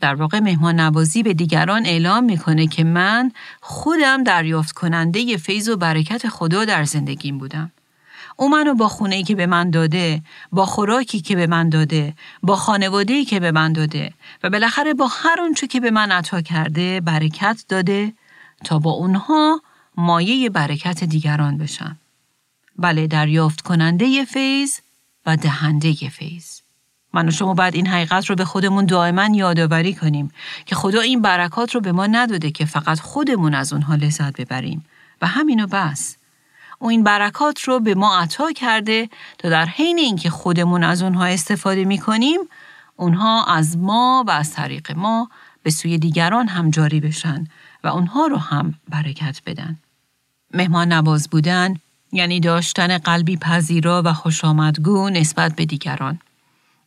در 0.00 0.14
واقع 0.14 0.40
مهمان 0.40 0.80
نوازی 0.80 1.22
به 1.22 1.34
دیگران 1.34 1.86
اعلام 1.86 2.24
می‌کنه 2.24 2.66
که 2.66 2.84
من 2.84 3.32
خودم 3.60 4.24
دریافت 4.24 4.72
کننده 4.72 5.36
فیض 5.36 5.68
و 5.68 5.76
برکت 5.76 6.28
خدا 6.28 6.64
در 6.64 6.84
زندگیم 6.84 7.38
بودم. 7.38 7.72
او 8.36 8.48
منو 8.48 8.74
با 8.74 8.88
خونه 8.88 9.22
که 9.22 9.34
به 9.34 9.46
من 9.46 9.70
داده، 9.70 10.22
با 10.52 10.66
خوراکی 10.66 11.20
که 11.20 11.36
به 11.36 11.46
من 11.46 11.68
داده، 11.68 12.14
با 12.42 12.56
خانواده 12.56 13.24
که 13.24 13.40
به 13.40 13.52
من 13.52 13.72
داده 13.72 14.12
و 14.42 14.50
بالاخره 14.50 14.94
با 14.94 15.06
هر 15.06 15.40
اونچه 15.40 15.66
که 15.66 15.80
به 15.80 15.90
من 15.90 16.12
عطا 16.12 16.40
کرده 16.40 17.00
برکت 17.00 17.64
داده 17.68 18.12
تا 18.64 18.78
با 18.78 18.90
اونها 18.90 19.62
مایه 19.96 20.50
برکت 20.50 21.04
دیگران 21.04 21.58
بشم. 21.58 21.98
بله 22.78 23.06
دریافت 23.06 23.60
کننده 23.60 24.24
فیض 24.24 24.78
و 25.26 25.36
دهنده 25.36 25.92
فیض. 25.92 26.60
من 27.14 27.28
و 27.28 27.30
شما 27.30 27.54
باید 27.54 27.74
این 27.74 27.86
حقیقت 27.86 28.26
رو 28.26 28.34
به 28.36 28.44
خودمون 28.44 28.86
دائما 28.86 29.36
یادآوری 29.36 29.94
کنیم 29.94 30.30
که 30.66 30.74
خدا 30.74 31.00
این 31.00 31.22
برکات 31.22 31.74
رو 31.74 31.80
به 31.80 31.92
ما 31.92 32.06
نداده 32.06 32.50
که 32.50 32.64
فقط 32.64 33.00
خودمون 33.00 33.54
از 33.54 33.72
اونها 33.72 33.94
لذت 33.94 34.40
ببریم 34.40 34.84
و 35.22 35.26
همینو 35.26 35.66
بس. 35.66 36.16
او 36.82 36.88
این 36.88 37.02
برکات 37.02 37.60
رو 37.60 37.80
به 37.80 37.94
ما 37.94 38.18
عطا 38.18 38.52
کرده 38.52 39.08
تا 39.38 39.48
در 39.48 39.66
حین 39.66 39.98
اینکه 39.98 40.30
خودمون 40.30 40.84
از 40.84 41.02
اونها 41.02 41.24
استفاده 41.24 41.84
می 41.84 41.98
کنیم 41.98 42.40
اونها 42.96 43.44
از 43.44 43.76
ما 43.78 44.24
و 44.26 44.30
از 44.30 44.52
طریق 44.52 44.92
ما 44.92 45.30
به 45.62 45.70
سوی 45.70 45.98
دیگران 45.98 46.48
هم 46.48 46.70
جاری 46.70 47.00
بشن 47.00 47.46
و 47.84 47.88
اونها 47.88 48.26
رو 48.26 48.36
هم 48.36 48.74
برکت 48.88 49.40
بدن. 49.46 49.78
مهمان 50.54 50.92
نواز 50.92 51.28
بودن 51.28 51.74
یعنی 52.12 52.40
داشتن 52.40 52.98
قلبی 52.98 53.36
پذیرا 53.36 54.02
و 54.04 54.12
خوشامدگو 54.12 55.10
نسبت 55.10 55.56
به 55.56 55.64
دیگران. 55.64 56.18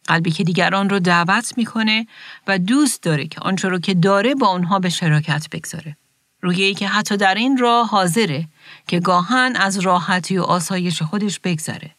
قلبی 0.08 0.32
که 0.32 0.44
دیگران 0.44 0.90
رو 0.90 1.00
دعوت 1.00 1.58
می‌کنه 1.58 2.08
و 2.48 2.60
دوست 2.60 3.04
داره 3.04 3.28
که 3.28 3.40
آنچه 3.40 3.68
رو 3.68 3.80
که 3.80 3.94
داره 3.94 4.36
با 4.36 4.48
اونها 4.48 4.80
به 4.80 4.90
شراکت 4.90 5.48
بگذاره. 5.52 5.98
رویه‌ای 6.46 6.74
که 6.74 6.88
حتی 6.88 7.18
در 7.18 7.36
این 7.36 7.58
راه 7.58 7.90
حاضره 7.90 8.48
که 8.88 9.00
گاهن 9.00 9.56
از 9.56 9.80
راحتی 9.80 10.38
و 10.38 10.42
آسایش 10.42 11.02
خودش 11.02 11.40
بگذره. 11.40 11.92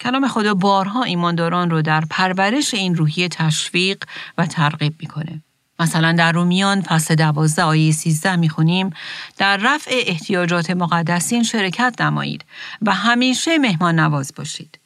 کلام 0.00 0.28
خدا 0.28 0.54
بارها 0.54 1.02
ایمانداران 1.02 1.70
رو 1.70 1.82
در 1.82 2.04
پرورش 2.10 2.74
این 2.74 2.94
روحیه 2.94 3.28
تشویق 3.28 4.04
و 4.38 4.46
ترغیب 4.46 4.94
می‌کنه. 5.00 5.42
مثلا 5.78 6.12
در 6.12 6.32
رومیان 6.32 6.82
فصل 6.82 7.14
دوازده 7.14 7.62
آیه 7.62 7.92
سیزده 7.92 8.36
می‌خونیم 8.36 8.90
در 9.36 9.56
رفع 9.56 10.02
احتیاجات 10.06 10.70
مقدسین 10.70 11.42
شرکت 11.42 12.00
نمایید 12.00 12.44
و 12.82 12.92
همیشه 12.92 13.58
مهمان 13.58 13.98
نواز 13.98 14.32
باشید. 14.36 14.78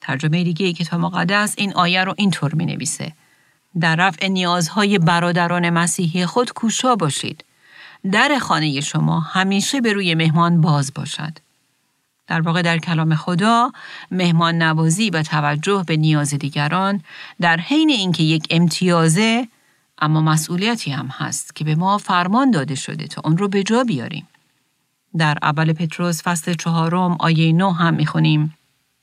ترجمه 0.00 0.44
دیگه 0.44 0.72
کتاب 0.72 1.00
مقدس 1.00 1.54
این 1.56 1.74
آیه 1.74 2.04
رو 2.04 2.14
اینطور 2.16 2.54
می 2.54 2.66
نویسه. 2.66 3.12
در 3.80 3.96
رفع 3.96 4.28
نیازهای 4.28 4.98
برادران 4.98 5.70
مسیحی 5.70 6.26
خود 6.26 6.52
کوشا 6.52 6.96
باشید. 6.96 7.44
در 8.10 8.38
خانه 8.38 8.80
شما 8.80 9.20
همیشه 9.20 9.80
به 9.80 9.92
روی 9.92 10.14
مهمان 10.14 10.60
باز 10.60 10.92
باشد. 10.94 11.38
در 12.26 12.40
واقع 12.40 12.62
در 12.62 12.78
کلام 12.78 13.14
خدا 13.14 13.72
مهمان 14.10 14.62
نوازی 14.62 15.10
و 15.10 15.22
توجه 15.22 15.84
به 15.86 15.96
نیاز 15.96 16.34
دیگران 16.34 17.00
در 17.40 17.56
حین 17.56 17.90
اینکه 17.90 18.22
یک 18.22 18.46
امتیازه 18.50 19.48
اما 19.98 20.20
مسئولیتی 20.20 20.90
هم 20.90 21.06
هست 21.06 21.56
که 21.56 21.64
به 21.64 21.74
ما 21.74 21.98
فرمان 21.98 22.50
داده 22.50 22.74
شده 22.74 23.06
تا 23.06 23.22
اون 23.24 23.38
رو 23.38 23.48
به 23.48 23.62
جا 23.62 23.84
بیاریم. 23.84 24.28
در 25.18 25.38
اول 25.42 25.72
پتروس 25.72 26.22
فصل 26.22 26.54
چهارم 26.54 27.16
آیه 27.20 27.52
نو 27.52 27.70
هم 27.70 27.94
می‌خونیم 27.94 28.54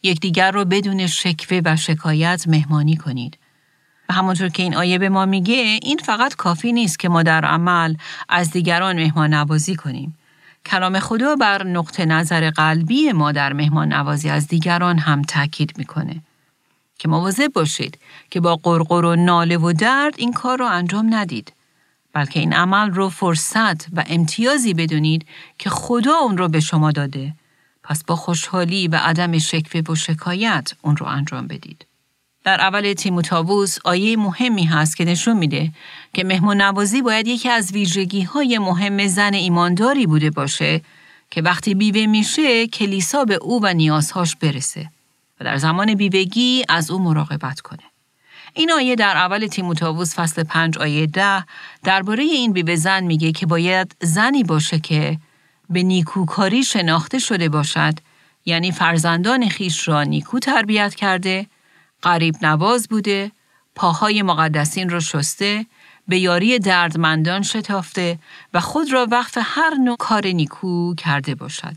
یکدیگر 0.04 0.52
رو 0.52 0.66
بدون 0.66 1.08
شکوه 1.08 1.62
و 1.66 1.76
شکایت 1.76 2.48
مهمانی 2.48 2.96
کنید. 2.96 3.38
و 4.10 4.13
همونطور 4.13 4.50
که 4.50 4.63
این 4.63 4.76
آیه 4.76 4.98
به 4.98 5.10
ما 5.10 5.26
میگه 5.26 5.80
این 5.82 5.98
فقط 5.98 6.36
کافی 6.36 6.72
نیست 6.72 7.00
که 7.00 7.10
ما 7.10 7.24
در 7.24 7.45
عمل 7.45 7.95
از 8.30 8.52
دیگران 8.52 8.95
مهمان 8.95 9.34
نوازی 9.34 9.76
کنیم. 9.76 10.17
کلام 10.65 11.00
خدا 11.00 11.36
بر 11.36 11.63
نقطه 11.63 12.06
نظر 12.06 12.50
قلبی 12.50 13.12
ما 13.12 13.32
در 13.32 13.54
مهمان 13.54 13.93
نوازی 13.93 14.30
از 14.30 14.48
دیگران 14.48 14.98
هم 14.98 15.22
تاکید 15.22 15.78
می‌کنه. 15.78 16.22
که 17.00 17.08
مواظب 17.08 17.54
باشید 17.54 17.98
که 18.32 18.39
با 18.39 18.56
قرقر 18.56 19.06
و 19.06 19.15
ناله 19.15 19.58
و 19.58 19.74
درد 19.74 20.13
این 20.17 20.34
کار 20.34 20.58
رو 20.58 20.65
انجام 20.65 21.15
ندید. 21.15 21.54
بلکه 22.13 22.39
این 22.39 22.54
عمل 22.54 22.91
رو 22.91 23.10
فرصت 23.10 23.88
و 23.93 24.04
امتیازی 24.08 24.74
بدونید 24.74 25.26
که 25.58 25.69
خدا 25.69 26.15
اون 26.15 26.38
رو 26.38 26.48
به 26.48 26.60
شما 26.60 26.91
داده. 26.91 27.34
پس 27.84 28.04
با 28.04 28.15
خوشحالی 28.15 28.88
و 28.88 28.95
عدم 28.95 29.38
شکوه 29.38 29.82
و 29.89 29.95
شکایت 29.95 30.74
اون 30.82 30.98
رو 30.98 31.06
انجام 31.06 31.48
بدید. 31.48 31.86
در 32.43 32.62
اول 32.62 32.93
تیموتاووس 32.93 33.78
آیه 33.86 34.17
مهمی 34.17 34.63
هست 34.63 34.97
که 34.97 35.06
نشون 35.06 35.38
میده 35.38 35.71
که 36.13 36.23
مهمون 36.23 36.62
نوازی 36.62 37.02
باید 37.02 37.28
یکی 37.28 37.49
از 37.49 37.71
ویژگی 37.71 38.21
های 38.21 38.58
مهم 38.58 39.08
زن 39.08 39.34
ایمانداری 39.34 40.08
بوده 40.08 40.30
باشه 40.30 40.82
که 41.32 41.41
وقتی 41.41 41.75
بیوه 41.75 42.06
میشه 42.06 42.67
کلیسا 42.67 43.25
به 43.25 43.36
او 43.36 43.60
و 43.63 43.73
نیازهاش 43.73 44.36
برسه. 44.36 44.89
و 45.39 45.43
در 45.43 45.58
زمان 45.58 45.95
بیوگی 45.95 46.63
از 46.69 46.91
او 46.91 46.99
مراقبت 46.99 47.62
کنه. 47.62 47.84
این 48.54 48.71
آیه 48.71 48.95
در 48.95 49.17
اول 49.17 49.47
تیموتائوس 49.47 50.15
فصل 50.15 50.43
5 50.43 50.78
آیه 50.78 51.06
10 51.06 51.45
درباره 51.84 52.23
این 52.23 52.54
بیوه 52.54 52.75
زن 52.75 53.04
میگه 53.04 53.32
که 53.32 53.45
باید 53.45 53.95
زنی 54.02 54.43
باشه 54.43 54.80
که 54.80 55.17
به 55.69 55.84
نیکوکاری 55.84 56.63
شناخته 56.63 57.19
شده 57.19 57.49
باشد 57.49 57.93
یعنی 58.45 58.71
فرزندان 58.71 59.49
خیش 59.49 59.88
را 59.88 60.04
نیکو 60.04 60.39
تربیت 60.39 60.95
کرده، 60.95 61.45
قریب 62.02 62.36
نواز 62.42 62.88
بوده، 62.88 63.32
پاهای 63.76 64.22
مقدسین 64.22 64.90
را 64.90 65.00
شسته، 65.00 65.66
به 66.08 66.20
یاری 66.20 66.60
دردمندان 66.60 67.42
شتافته 67.42 68.20
و 68.54 68.60
خود 68.60 68.94
را 68.94 69.08
وقف 69.12 69.38
هر 69.42 69.74
نوع 69.74 69.98
کار 69.98 70.28
نیکو 70.28 70.96
کرده 70.96 71.36
باشد. 71.36 71.76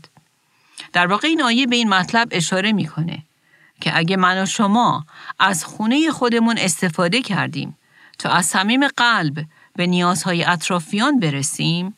در 0.93 1.07
واقع 1.07 1.27
این 1.27 1.41
آیه 1.41 1.67
به 1.67 1.75
این 1.75 1.89
مطلب 1.89 2.27
اشاره 2.31 2.71
می‌کنه 2.71 3.23
که 3.81 3.97
اگه 3.97 4.17
من 4.17 4.43
و 4.43 4.45
شما 4.45 5.05
از 5.39 5.65
خونه 5.65 6.11
خودمون 6.11 6.57
استفاده 6.57 7.21
کردیم 7.21 7.77
تا 8.19 8.29
از 8.29 8.45
صمیم 8.45 8.87
قلب 8.87 9.45
به 9.75 9.87
نیازهای 9.87 10.43
اطرافیان 10.43 11.19
برسیم، 11.19 11.97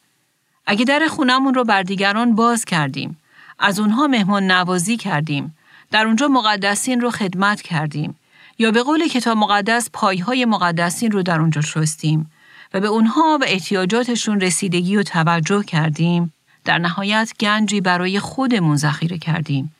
اگه 0.66 0.86
در 0.86 1.08
خونمون 1.08 1.54
رو 1.54 1.64
بر 1.64 1.84
دیگران 1.84 2.36
باز 2.36 2.66
کردیم، 2.66 3.18
از 3.60 3.80
اونها 3.80 4.08
مهمان 4.08 4.52
نوازی 4.52 4.98
کردیم، 4.98 5.55
در 5.96 6.08
اونجا 6.08 6.28
مقدسین 6.28 7.02
رو 7.02 7.12
خدمت 7.12 7.62
کردیم، 7.62 8.16
یا 8.58 8.72
به 8.72 8.84
قول 8.84 9.08
کتاب 9.08 9.38
مقدس 9.38 9.90
پایهای 9.94 10.46
مقدسین 10.46 11.12
رو 11.12 11.24
در 11.24 11.40
اونجا 11.40 11.62
شستیم 11.62 12.32
و 12.74 12.80
به 12.80 12.88
اونها 12.88 13.38
و 13.42 13.46
احتیاجاتشون 13.48 14.42
رسیدگی 14.42 14.98
و 14.98 15.04
توجه 15.04 15.64
کردیم، 15.64 16.34
در 16.66 16.78
نهایت 16.78 17.32
گنجی 17.40 17.82
برای 17.82 18.20
خودمون 18.20 18.76
ذخیره 18.76 19.18
کردیم 19.18 19.76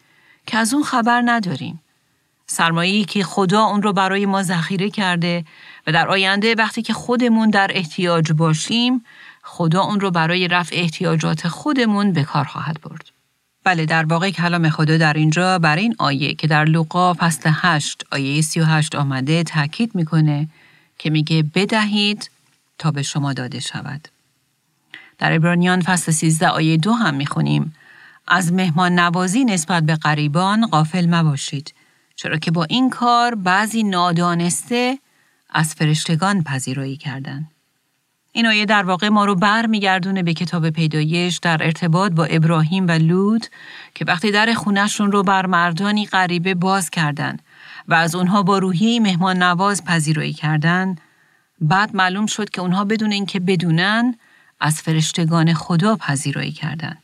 که 0.47 0.58
از 0.58 0.73
اون 0.73 0.84
خبر 0.84 1.21
نداریم. 1.25 1.80
سرمایه‌ای 2.47 3.06
که 3.06 3.23
خدا 3.23 3.63
اون 3.63 3.82
رو 3.82 3.93
برای 3.93 4.25
ما 4.25 4.43
ذخیره 4.43 4.89
کرده 4.89 5.45
و 5.88 5.91
در 5.91 6.08
آینده 6.08 6.56
وقتی 6.56 6.82
که 6.82 6.93
خودمون 6.93 7.49
در 7.49 7.71
احتیاج 7.73 8.32
باشیم 8.32 9.06
خدا 9.43 9.82
اون 9.82 9.99
رو 9.99 10.12
برای 10.12 10.47
رفع 10.47 10.75
احتیاجات 10.75 11.47
خودمون 11.47 12.13
به 12.13 12.23
کار 12.23 12.45
خواهد 12.45 12.82
برد. 12.82 13.14
بله 13.65 13.86
در 13.86 14.06
واقع 14.06 14.32
کلام 14.32 14.69
خدا 14.69 14.97
در 14.97 15.13
اینجا 15.13 15.60
برای 15.60 15.82
این 15.82 15.95
آیه 15.97 16.34
که 16.36 16.47
در 16.47 16.65
لوقا 16.65 17.13
فصل 17.13 17.51
8 17.54 18.04
آیه 18.12 18.41
38 18.41 18.95
آمده 18.95 19.43
تاکید 19.43 19.95
می‌کنه 19.95 20.47
که 20.97 21.10
میگه 21.10 21.43
بدهید 21.43 22.32
تا 22.78 22.91
به 22.91 23.01
شما 23.01 23.34
داده 23.34 23.60
شود. 23.60 24.08
در 25.17 25.34
ابرانیان 25.34 25.82
فصل 25.82 26.12
13 26.12 26.47
آیه 26.47 26.78
2 26.78 26.93
هم 26.93 27.13
می‌خونیم 27.13 27.75
از 28.28 28.54
مهمان 28.54 28.99
نوازی 28.99 29.45
نسبت 29.45 29.84
به 29.84 29.95
غریبان 29.95 30.67
غافل 30.67 31.15
مباشید 31.15 31.73
چرا 32.15 32.38
که 32.38 32.51
با 32.51 32.63
این 32.63 32.89
کار 32.89 33.36
بعضی 33.36 33.84
نادانسته 33.84 34.99
از 35.49 35.75
فرشتگان 35.75 36.43
پذیرایی 36.43 36.97
کردند. 36.97 37.51
این 38.35 38.47
آیه 38.47 38.65
در 38.65 38.83
واقع 38.83 39.09
ما 39.09 39.25
رو 39.25 39.35
بر 39.35 39.65
میگردونه 39.65 40.23
به 40.23 40.33
کتاب 40.33 40.69
پیدایش 40.69 41.37
در 41.37 41.63
ارتباط 41.63 42.11
با 42.11 42.25
ابراهیم 42.25 42.87
و 42.87 42.91
لود 42.91 43.45
که 43.93 44.05
وقتی 44.05 44.31
در 44.31 44.53
خونشون 44.53 45.11
رو 45.11 45.23
بر 45.23 45.45
مردانی 45.45 46.05
غریبه 46.05 46.53
باز 46.53 46.89
کردند 46.89 47.41
و 47.87 47.93
از 47.93 48.15
اونها 48.15 48.43
با 48.43 48.57
روحی 48.57 48.99
مهمان 48.99 49.43
نواز 49.43 49.83
پذیرایی 49.83 50.33
کردند 50.33 51.01
بعد 51.61 51.95
معلوم 51.95 52.25
شد 52.25 52.49
که 52.49 52.61
اونها 52.61 52.85
بدون 52.85 53.11
اینکه 53.11 53.39
بدونن 53.39 54.15
از 54.59 54.81
فرشتگان 54.81 55.53
خدا 55.53 55.95
پذیرایی 55.95 56.51
کردند. 56.51 56.97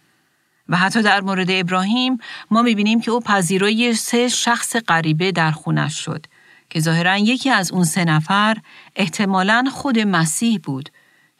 و 0.69 0.77
حتی 0.77 1.01
در 1.01 1.21
مورد 1.21 1.51
ابراهیم 1.51 2.17
ما 2.51 2.61
می‌بینیم 2.61 3.01
که 3.01 3.11
او 3.11 3.19
پذیرای 3.19 3.93
سه 3.93 4.27
شخص 4.27 4.75
غریبه 4.75 5.31
در 5.31 5.51
خونش 5.51 6.05
شد 6.05 6.25
که 6.69 6.79
ظاهرا 6.79 7.17
یکی 7.17 7.49
از 7.49 7.71
اون 7.71 7.83
سه 7.83 8.05
نفر 8.05 8.57
احتمالا 8.95 9.65
خود 9.71 9.99
مسیح 9.99 10.59
بود 10.63 10.89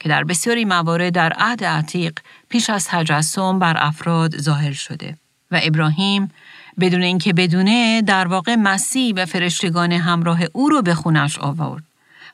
که 0.01 0.09
در 0.09 0.23
بسیاری 0.23 0.65
موارد 0.65 1.13
در 1.13 1.33
عهد 1.37 1.63
عتیق 1.63 2.19
پیش 2.49 2.69
از 2.69 2.87
تجسم 2.87 3.59
بر 3.59 3.75
افراد 3.77 4.37
ظاهر 4.37 4.71
شده 4.71 5.17
و 5.51 5.59
ابراهیم 5.63 6.31
بدون 6.79 7.01
اینکه 7.01 7.33
بدونه 7.33 8.01
در 8.01 8.27
واقع 8.27 8.55
مسیح 8.55 9.13
و 9.15 9.25
فرشتگان 9.25 9.91
همراه 9.91 10.39
او 10.53 10.69
رو 10.69 10.81
به 10.81 10.95
خونش 10.95 11.39
آورد 11.39 11.83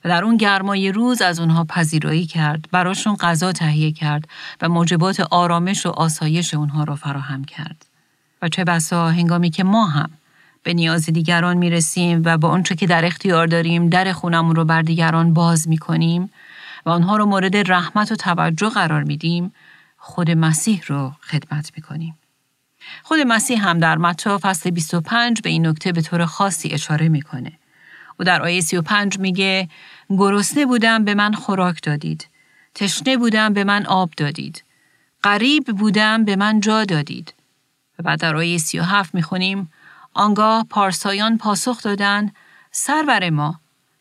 و 0.06 0.10
در 0.10 0.24
اون 0.24 0.38
گرمای 0.38 0.92
روز 0.92 1.22
از 1.22 1.40
اونها 1.40 1.64
پذیرایی 1.64 2.26
کرد، 2.26 2.66
براشون 2.72 3.16
غذا 3.16 3.52
تهیه 3.52 3.92
کرد 3.92 4.28
و 4.62 4.70
موجبات 4.70 5.20
آرامش 5.20 5.86
و 5.86 5.90
آسایش 5.90 6.54
اونها 6.54 6.84
را 6.84 6.96
فراهم 6.96 7.44
کرد. 7.46 7.86
و 8.42 8.50
چه 8.50 8.64
بسا 8.64 9.10
هنگامی 9.10 9.50
که 9.50 9.64
ما 9.64 9.86
هم 9.86 10.10
به 10.64 10.74
نیاز 10.74 11.06
دیگران 11.06 11.58
می‌رسیم 11.58 12.22
و 12.26 12.38
با 12.38 12.50
اونچه 12.50 12.76
که 12.76 12.88
در 12.88 13.06
اختیار 13.06 13.48
داریم 13.48 13.90
در 13.90 14.12
خونمون 14.14 14.56
رو 14.56 14.66
بر 14.66 14.82
دیگران 14.82 15.34
باز 15.34 15.68
می‌کنیم 15.68 16.30
و 16.86 16.90
آنها 16.90 17.18
رو 17.18 17.26
مورد 17.26 17.72
رحمت 17.72 18.12
و 18.12 18.16
توجه 18.16 18.70
قرار 18.70 19.04
میدیم 19.04 19.54
خود 19.98 20.32
مسیح 20.32 20.84
رو 20.88 21.14
خدمت 21.22 21.72
می‌کنیم. 21.76 22.18
خود 23.04 23.20
مسیح 23.20 23.68
هم 23.68 23.80
در 23.80 23.98
متی 23.98 24.38
فصل 24.38 24.70
25 24.70 25.42
به 25.42 25.50
این 25.50 25.68
نکته 25.68 25.92
به 25.92 26.02
طور 26.02 26.26
خاصی 26.26 26.70
اشاره 26.70 27.10
می‌کنه. 27.10 27.52
او 28.20 28.26
در 28.26 28.42
آیه 28.42 28.62
35 28.62 29.20
میگه 29.20 29.70
گرسنه 30.10 30.66
بودم 30.66 31.06
به 31.06 31.14
من 31.14 31.34
خوراک 31.34 31.82
دادید. 31.84 32.28
تشنه 32.76 33.18
بودم 33.18 33.54
به 33.54 33.64
من 33.64 33.86
آب 33.86 34.12
دادید. 34.18 34.64
قریب 35.24 35.64
بودم 35.64 36.26
به 36.26 36.36
من 36.36 36.60
جا 36.60 36.86
دادید. 36.86 37.34
و 38.00 38.04
بعد 38.04 38.20
در 38.20 38.36
آیه 38.36 38.58
37 38.58 39.16
می‌خونیم 39.16 39.72
آنگاه 40.14 40.66
پارسایان 40.70 41.38
پاسخ 41.38 41.84
دادند 41.84 42.36
سرور 42.72 43.30
ما 43.30 43.60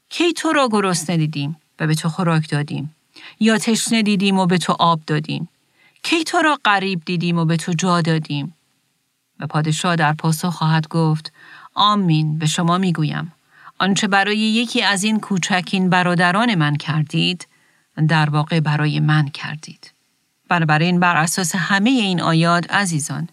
کی 0.08 0.32
تو 0.32 0.52
را 0.52 0.68
گرسنه 0.72 1.16
دیدیم 1.16 1.56
و 1.80 1.86
به 1.86 1.94
تو 1.94 2.08
خوراک 2.08 2.48
دادیم. 2.48 2.94
یا 3.40 3.58
تشنه 3.58 4.02
دیدیم 4.02 4.38
و 4.38 4.46
به 4.46 4.58
تو 4.58 4.76
آب 4.78 5.00
دادیم. 5.06 5.48
کی 6.02 6.24
تو 6.24 6.38
را 6.38 6.58
قریب 6.64 7.02
دیدیم 7.04 7.38
و 7.38 7.44
به 7.44 7.56
تو 7.56 7.72
جا 7.72 8.00
دادیم؟ 8.00 8.54
و 9.40 9.46
پادشاه 9.46 9.96
در 9.96 10.12
پاسخ 10.12 10.48
خواهد 10.48 10.88
گفت 10.88 11.32
آمین 11.74 12.38
به 12.38 12.46
شما 12.46 12.78
می‌گویم. 12.78 13.32
آنچه 13.78 14.08
برای 14.08 14.38
یکی 14.38 14.82
از 14.82 15.04
این 15.04 15.20
کوچکین 15.20 15.90
برادران 15.90 16.54
من 16.54 16.76
کردید 16.76 17.46
در 18.08 18.30
واقع 18.30 18.60
برای 18.60 19.00
من 19.00 19.28
کردید. 19.28 19.92
بنابراین 20.48 21.00
بر 21.00 21.16
اساس 21.16 21.54
همه 21.54 21.90
این 21.90 22.20
آیات 22.20 22.70
عزیزان 22.70 23.28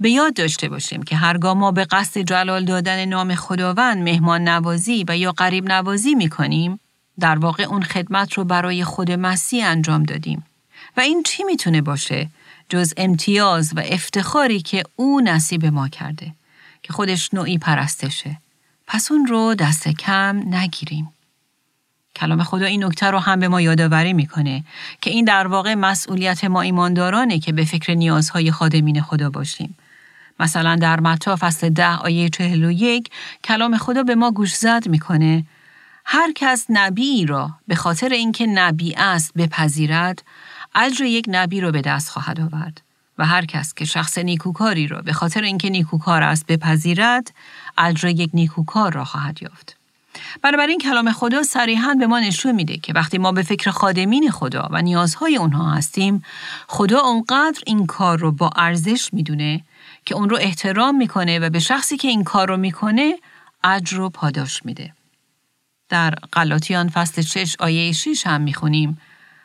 به 0.00 0.10
یاد 0.10 0.34
داشته 0.34 0.68
باشیم 0.68 1.02
که 1.02 1.16
هرگاه 1.16 1.54
ما 1.54 1.72
به 1.72 1.84
قصد 1.84 2.20
جلال 2.20 2.64
دادن 2.64 3.04
نام 3.04 3.34
خداوند 3.34 4.02
مهمان 4.02 4.48
نوازی 4.48 5.04
و 5.08 5.16
یا 5.16 5.32
قریب 5.32 5.68
نوازی 5.68 6.14
می 6.14 6.28
کنیم 6.28 6.80
در 7.22 7.38
واقع 7.38 7.62
اون 7.62 7.82
خدمت 7.82 8.32
رو 8.32 8.44
برای 8.44 8.84
خود 8.84 9.10
مسیح 9.10 9.68
انجام 9.68 10.02
دادیم. 10.02 10.44
و 10.96 11.00
این 11.00 11.22
چی 11.22 11.44
می‌تونه 11.44 11.82
باشه 11.82 12.28
جز 12.68 12.94
امتیاز 12.96 13.72
و 13.76 13.82
افتخاری 13.84 14.60
که 14.60 14.82
او 14.96 15.20
نصیب 15.20 15.66
ما 15.66 15.88
کرده 15.88 16.32
که 16.82 16.92
خودش 16.92 17.34
نوعی 17.34 17.58
پرستشه. 17.58 18.36
پس 18.86 19.12
اون 19.12 19.26
رو 19.26 19.54
دست 19.54 19.88
کم 19.88 20.42
نگیریم. 20.54 21.08
کلام 22.16 22.42
خدا 22.42 22.66
این 22.66 22.84
نکته 22.84 23.06
رو 23.06 23.18
هم 23.18 23.40
به 23.40 23.48
ما 23.48 23.60
یادآوری 23.60 24.12
می‌کنه 24.12 24.64
که 25.00 25.10
این 25.10 25.24
در 25.24 25.46
واقع 25.46 25.74
مسئولیت 25.74 26.44
ما 26.44 26.60
ایماندارانه 26.60 27.38
که 27.38 27.52
به 27.52 27.64
فکر 27.64 27.94
نیازهای 27.94 28.50
خادمین 28.50 29.02
خدا 29.02 29.30
باشیم. 29.30 29.76
مثلا 30.40 30.76
در 30.76 31.00
متا 31.00 31.36
فصل 31.36 31.68
ده 31.68 31.96
آیه 31.96 32.28
چهل 32.28 32.64
و 32.64 32.70
یک 32.70 33.10
کلام 33.44 33.76
خدا 33.76 34.02
به 34.02 34.14
ما 34.14 34.30
گوش 34.30 34.54
زد 34.54 34.88
می‌کنه 34.88 35.44
هر 36.04 36.32
کس 36.32 36.66
نبی 36.68 37.26
را 37.26 37.50
به 37.68 37.74
خاطر 37.74 38.08
اینکه 38.08 38.46
نبی 38.46 38.94
است 38.94 39.32
بپذیرد 39.36 40.22
اجر 40.74 41.04
یک 41.04 41.24
نبی 41.28 41.60
را 41.60 41.70
به 41.70 41.80
دست 41.80 42.10
خواهد 42.10 42.40
آورد. 42.40 42.82
و 43.18 43.26
هر 43.26 43.44
کس 43.44 43.74
که 43.74 43.84
شخص 43.84 44.18
نیکوکاری 44.18 44.86
را 44.86 45.02
به 45.02 45.12
خاطر 45.12 45.42
اینکه 45.42 45.70
نیکوکار 45.70 46.22
است 46.22 46.46
بپذیرد 46.46 47.32
اجر 47.78 48.08
یک 48.08 48.30
نیکوکار 48.34 48.92
را 48.92 49.04
خواهد 49.04 49.42
یافت. 49.42 49.76
بنابراین 50.42 50.78
کلام 50.78 51.12
خدا 51.12 51.42
صریحا 51.42 51.94
به 51.94 52.06
ما 52.06 52.20
نشون 52.20 52.52
میده 52.52 52.76
که 52.76 52.92
وقتی 52.92 53.18
ما 53.18 53.32
به 53.32 53.42
فکر 53.42 53.70
خادمین 53.70 54.30
خدا 54.30 54.68
و 54.70 54.82
نیازهای 54.82 55.36
اونها 55.36 55.70
هستیم 55.70 56.24
خدا 56.68 57.00
اونقدر 57.00 57.62
این 57.66 57.86
کار 57.86 58.18
رو 58.18 58.32
با 58.32 58.50
ارزش 58.56 59.08
می‌دونه 59.12 59.64
که 60.04 60.14
اون 60.14 60.30
رو 60.30 60.36
احترام 60.40 60.96
می‌کنه 60.96 61.38
و 61.38 61.50
به 61.50 61.58
شخصی 61.58 61.96
که 61.96 62.08
این 62.08 62.24
کار 62.24 62.48
رو 62.48 62.56
می‌کنه 62.56 63.18
اجر 63.64 63.96
رو 63.96 64.10
پاداش 64.10 64.64
میده. 64.64 64.92
در 65.92 66.14
غلاطیان 66.32 66.88
فصل 66.88 67.22
6 67.22 67.56
آیه 67.58 67.92
6 67.92 68.26
هم 68.26 68.40
می‌خونیم 68.40 68.98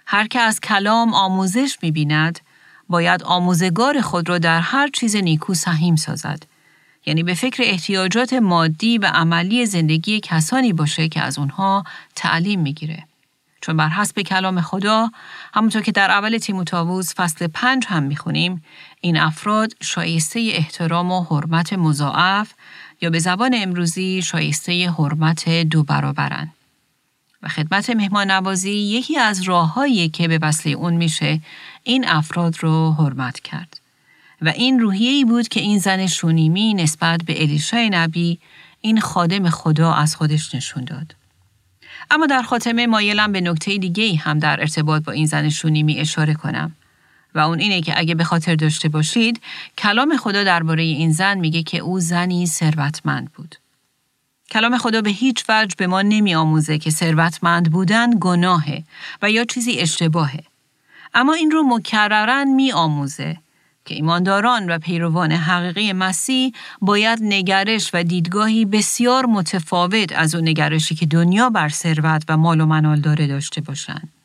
هر 0.06 0.28
که 0.28 0.40
از 0.40 0.60
کلام 0.60 1.14
آموزش 1.14 1.78
می‌بیند 1.82 2.40
باید 2.90 3.24
آموزگار 3.24 4.02
خود 4.02 4.30
را 4.30 4.38
در 4.38 4.60
هر 4.60 4.88
چیز 4.88 5.16
نیکو 5.16 5.54
سهیم 5.54 5.96
سازد 5.96 6.44
یعنی 7.06 7.24
به 7.24 7.34
فکر 7.34 7.64
احتیاجات 7.64 8.34
مادی 8.34 8.98
و 8.98 9.06
عملی 9.06 9.66
زندگی 9.66 10.20
کسانی 10.20 10.74
باشه 10.74 11.10
که 11.10 11.22
از 11.22 11.40
اونها 11.40 11.84
تعلیم 12.16 12.60
می‌گیره. 12.62 13.04
چون 13.62 13.78
بر 13.78 13.90
حسب 13.90 14.22
کلام 14.22 14.62
خدا 14.62 15.12
همونطور 15.54 15.82
که 15.82 15.92
در 15.92 16.12
اول 16.12 16.38
تیموتائوس 16.38 17.16
فصل 17.16 17.48
پنج 17.48 17.86
هم 17.88 18.04
می‌خونیم 18.04 18.64
این 19.02 19.18
افراد 19.18 19.74
شایسته 19.82 20.52
احترام 20.54 21.12
و 21.12 21.24
حرمت 21.24 21.74
مضاعف 21.74 22.54
یا 23.02 23.10
به 23.10 23.20
زبان 23.20 23.52
امروزی 23.56 24.22
شایسته 24.22 24.92
حرمت 24.92 25.50
دو 25.50 25.84
برابرن. 25.84 26.50
و 27.44 27.48
خدمت 27.48 27.90
مهمان 27.90 28.32
نوازی 28.32 28.72
یکی 28.72 29.18
از 29.18 29.42
راههایی 29.42 30.10
که 30.10 30.28
به 30.28 30.40
وسیله 30.42 30.76
اون 30.76 30.94
میشه 30.94 31.42
این 31.84 32.08
افراد 32.08 32.56
رو 32.64 32.92
حرمت 32.92 33.40
کرد. 33.40 33.80
و 34.42 34.50
این 34.50 34.80
روحیه‌ای 34.80 35.26
بود 35.26 35.48
که 35.48 35.60
این 35.60 35.80
زن 35.80 36.08
شونیمی 36.08 36.74
نسبت 36.74 37.24
به 37.26 37.42
الیشای 37.42 37.90
نبی 37.90 38.40
این 38.82 39.00
خادم 39.00 39.50
خدا 39.50 39.94
از 39.94 40.16
خودش 40.16 40.56
نشون 40.56 40.84
داد. 40.84 41.16
اما 42.12 42.26
در 42.26 42.42
خاتمه 42.42 42.88
مایلم 42.88 43.32
به 43.32 43.42
نکته 43.42 43.78
دیگه 43.78 44.16
هم 44.16 44.40
در 44.40 44.60
ارتباط 44.60 45.04
با 45.04 45.12
این 45.12 45.26
زن 45.26 45.50
شونیمی 45.50 46.00
اشاره 46.00 46.34
کنم 46.34 46.76
و 47.38 47.40
اون 47.40 47.60
اینه 47.60 47.82
که 47.82 48.00
اگه 48.00 48.16
به 48.16 48.24
خاطر 48.24 48.56
داشته 48.56 48.90
باشید 48.90 49.42
کلام 49.78 50.18
خدا 50.18 50.44
درباره 50.44 50.84
این 50.84 51.12
زن 51.12 51.38
میگه 51.38 51.64
که 51.64 51.78
او 51.78 52.00
زنی 52.00 52.46
ثروتمند 52.46 53.32
بود. 53.32 53.56
کلام 54.52 54.78
خدا 54.78 55.02
به 55.02 55.10
هیچ 55.10 55.44
وجه 55.50 55.76
به 55.78 55.88
ما 55.88 56.02
نمی 56.02 56.36
آموزه 56.36 56.78
که 56.78 56.90
ثروتمند 56.90 57.72
بودن 57.72 58.10
گناهه 58.20 58.84
و 59.22 59.32
یا 59.32 59.46
چیزی 59.46 59.80
اشتباهه. 59.80 60.44
اما 61.14 61.34
این 61.34 61.52
رو 61.52 61.64
مکررن 61.64 62.48
می 62.48 62.72
آموزه 62.72 63.38
که 63.86 63.96
ایمانداران 63.96 64.70
و 64.70 64.80
پیروان 64.80 65.32
حقیقی 65.32 65.94
مسیح 65.94 66.54
باید 66.82 67.20
نگرش 67.22 67.90
و 67.94 68.04
دیدگاهی 68.04 68.66
بسیار 68.66 69.26
متفاوت 69.26 70.12
از 70.16 70.36
اون 70.36 70.48
نگرشی 70.48 70.96
که 70.96 71.06
دنیا 71.06 71.50
بر 71.50 71.70
ثروت 71.70 72.24
و 72.30 72.38
مال 72.38 72.62
و 72.62 72.66
منال 72.66 73.00
داره 73.00 73.28
داشته 73.28 73.62
باشند. 73.62 74.17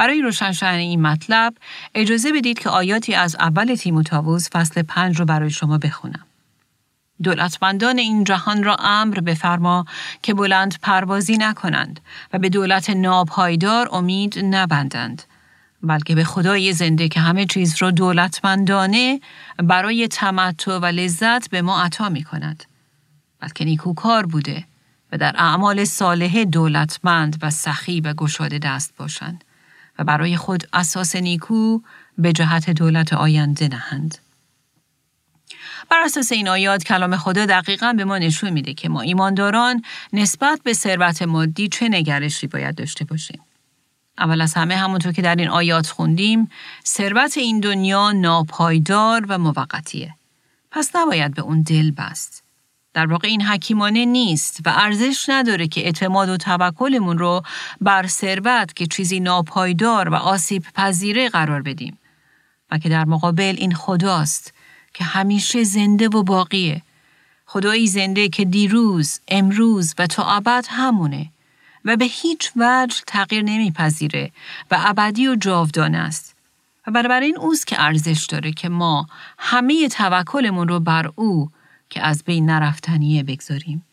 برای 0.00 0.22
روشن 0.22 0.52
شدن 0.52 0.74
این 0.74 1.02
مطلب 1.02 1.54
اجازه 1.94 2.32
بدید 2.32 2.58
که 2.58 2.70
آیاتی 2.70 3.14
از 3.14 3.36
اول 3.36 3.74
تیموتائوس 3.74 4.50
فصل 4.50 4.82
پنج 4.82 5.18
رو 5.18 5.24
برای 5.24 5.50
شما 5.50 5.78
بخونم. 5.78 6.26
دولتمندان 7.22 7.98
این 7.98 8.24
جهان 8.24 8.62
را 8.62 8.76
امر 8.76 9.20
بفرما 9.20 9.84
که 10.22 10.34
بلند 10.34 10.78
پروازی 10.82 11.36
نکنند 11.36 12.00
و 12.32 12.38
به 12.38 12.48
دولت 12.48 12.90
ناپایدار 12.90 13.88
امید 13.92 14.38
نبندند 14.44 15.22
بلکه 15.82 16.14
به 16.14 16.24
خدای 16.24 16.72
زنده 16.72 17.08
که 17.08 17.20
همه 17.20 17.46
چیز 17.46 17.76
را 17.78 17.90
دولتمندانه 17.90 19.20
برای 19.56 20.08
تمتع 20.08 20.78
و 20.78 20.86
لذت 20.86 21.50
به 21.50 21.62
ما 21.62 21.82
عطا 21.82 22.08
می 22.08 22.24
کند. 22.24 22.64
بلکه 23.40 23.64
نیکوکار 23.64 24.26
بوده 24.26 24.64
و 25.12 25.18
در 25.18 25.34
اعمال 25.38 25.84
صالح 25.84 26.44
دولتمند 26.44 27.38
و 27.42 27.50
سخی 27.50 28.00
و 28.00 28.14
گشاده 28.14 28.58
دست 28.58 28.96
باشند 28.96 29.44
برای 30.04 30.36
خود 30.36 30.68
اساس 30.72 31.16
نیکو 31.16 31.80
به 32.18 32.32
جهت 32.32 32.70
دولت 32.70 33.12
آینده 33.12 33.68
نهند. 33.68 34.18
بر 35.90 36.02
اساس 36.04 36.32
این 36.32 36.48
آیات 36.48 36.84
کلام 36.84 37.16
خدا 37.16 37.46
دقیقا 37.46 37.92
به 37.92 38.04
ما 38.04 38.18
نشون 38.18 38.50
میده 38.50 38.74
که 38.74 38.88
ما 38.88 39.00
ایمانداران 39.00 39.82
نسبت 40.12 40.60
به 40.64 40.72
ثروت 40.72 41.22
مادی 41.22 41.68
چه 41.68 41.88
نگرشی 41.88 42.46
باید 42.46 42.74
داشته 42.74 43.04
باشیم. 43.04 43.40
اول 44.18 44.40
از 44.40 44.54
همه 44.54 44.76
همونطور 44.76 45.12
که 45.12 45.22
در 45.22 45.36
این 45.36 45.48
آیات 45.48 45.86
خوندیم 45.86 46.50
ثروت 46.86 47.38
این 47.38 47.60
دنیا 47.60 48.12
ناپایدار 48.12 49.26
و 49.28 49.38
موقتیه 49.38 50.14
پس 50.70 50.96
نباید 50.96 51.34
به 51.34 51.42
اون 51.42 51.62
دل 51.62 51.90
بست 51.90 52.39
در 52.94 53.06
واقع 53.06 53.28
این 53.28 53.42
حکیمانه 53.42 54.04
نیست 54.04 54.60
و 54.66 54.72
ارزش 54.76 55.24
نداره 55.28 55.68
که 55.68 55.80
اعتماد 55.84 56.28
و 56.28 56.36
توکلمون 56.36 57.18
رو 57.18 57.42
بر 57.80 58.06
ثروت 58.06 58.76
که 58.76 58.86
چیزی 58.86 59.20
ناپایدار 59.20 60.08
و 60.08 60.14
آسیب 60.14 60.64
پذیره 60.74 61.28
قرار 61.28 61.62
بدیم 61.62 61.98
و 62.70 62.78
که 62.78 62.88
در 62.88 63.04
مقابل 63.04 63.54
این 63.58 63.74
خداست 63.74 64.54
که 64.94 65.04
همیشه 65.04 65.64
زنده 65.64 66.08
و 66.08 66.22
باقیه 66.22 66.82
خدایی 67.46 67.86
زنده 67.86 68.28
که 68.28 68.44
دیروز، 68.44 69.20
امروز 69.28 69.94
و 69.98 70.06
تا 70.06 70.24
ابد 70.24 70.66
همونه 70.68 71.30
و 71.84 71.96
به 71.96 72.04
هیچ 72.04 72.52
وجه 72.56 72.96
تغییر 73.06 73.42
نمیپذیره 73.42 74.30
و 74.70 74.76
ابدی 74.80 75.28
و 75.28 75.36
جاودانه 75.36 75.98
است. 75.98 76.36
و 76.86 76.90
برابر 76.90 77.20
این 77.20 77.38
اوست 77.38 77.66
که 77.66 77.82
ارزش 77.82 78.26
داره 78.26 78.52
که 78.52 78.68
ما 78.68 79.06
همه 79.38 79.88
توکلمون 79.88 80.68
رو 80.68 80.80
بر 80.80 81.10
او 81.16 81.50
که 81.90 82.02
از 82.02 82.24
بین 82.24 82.50
نرفتنیه 82.50 83.22
بگذاریم. 83.22 83.84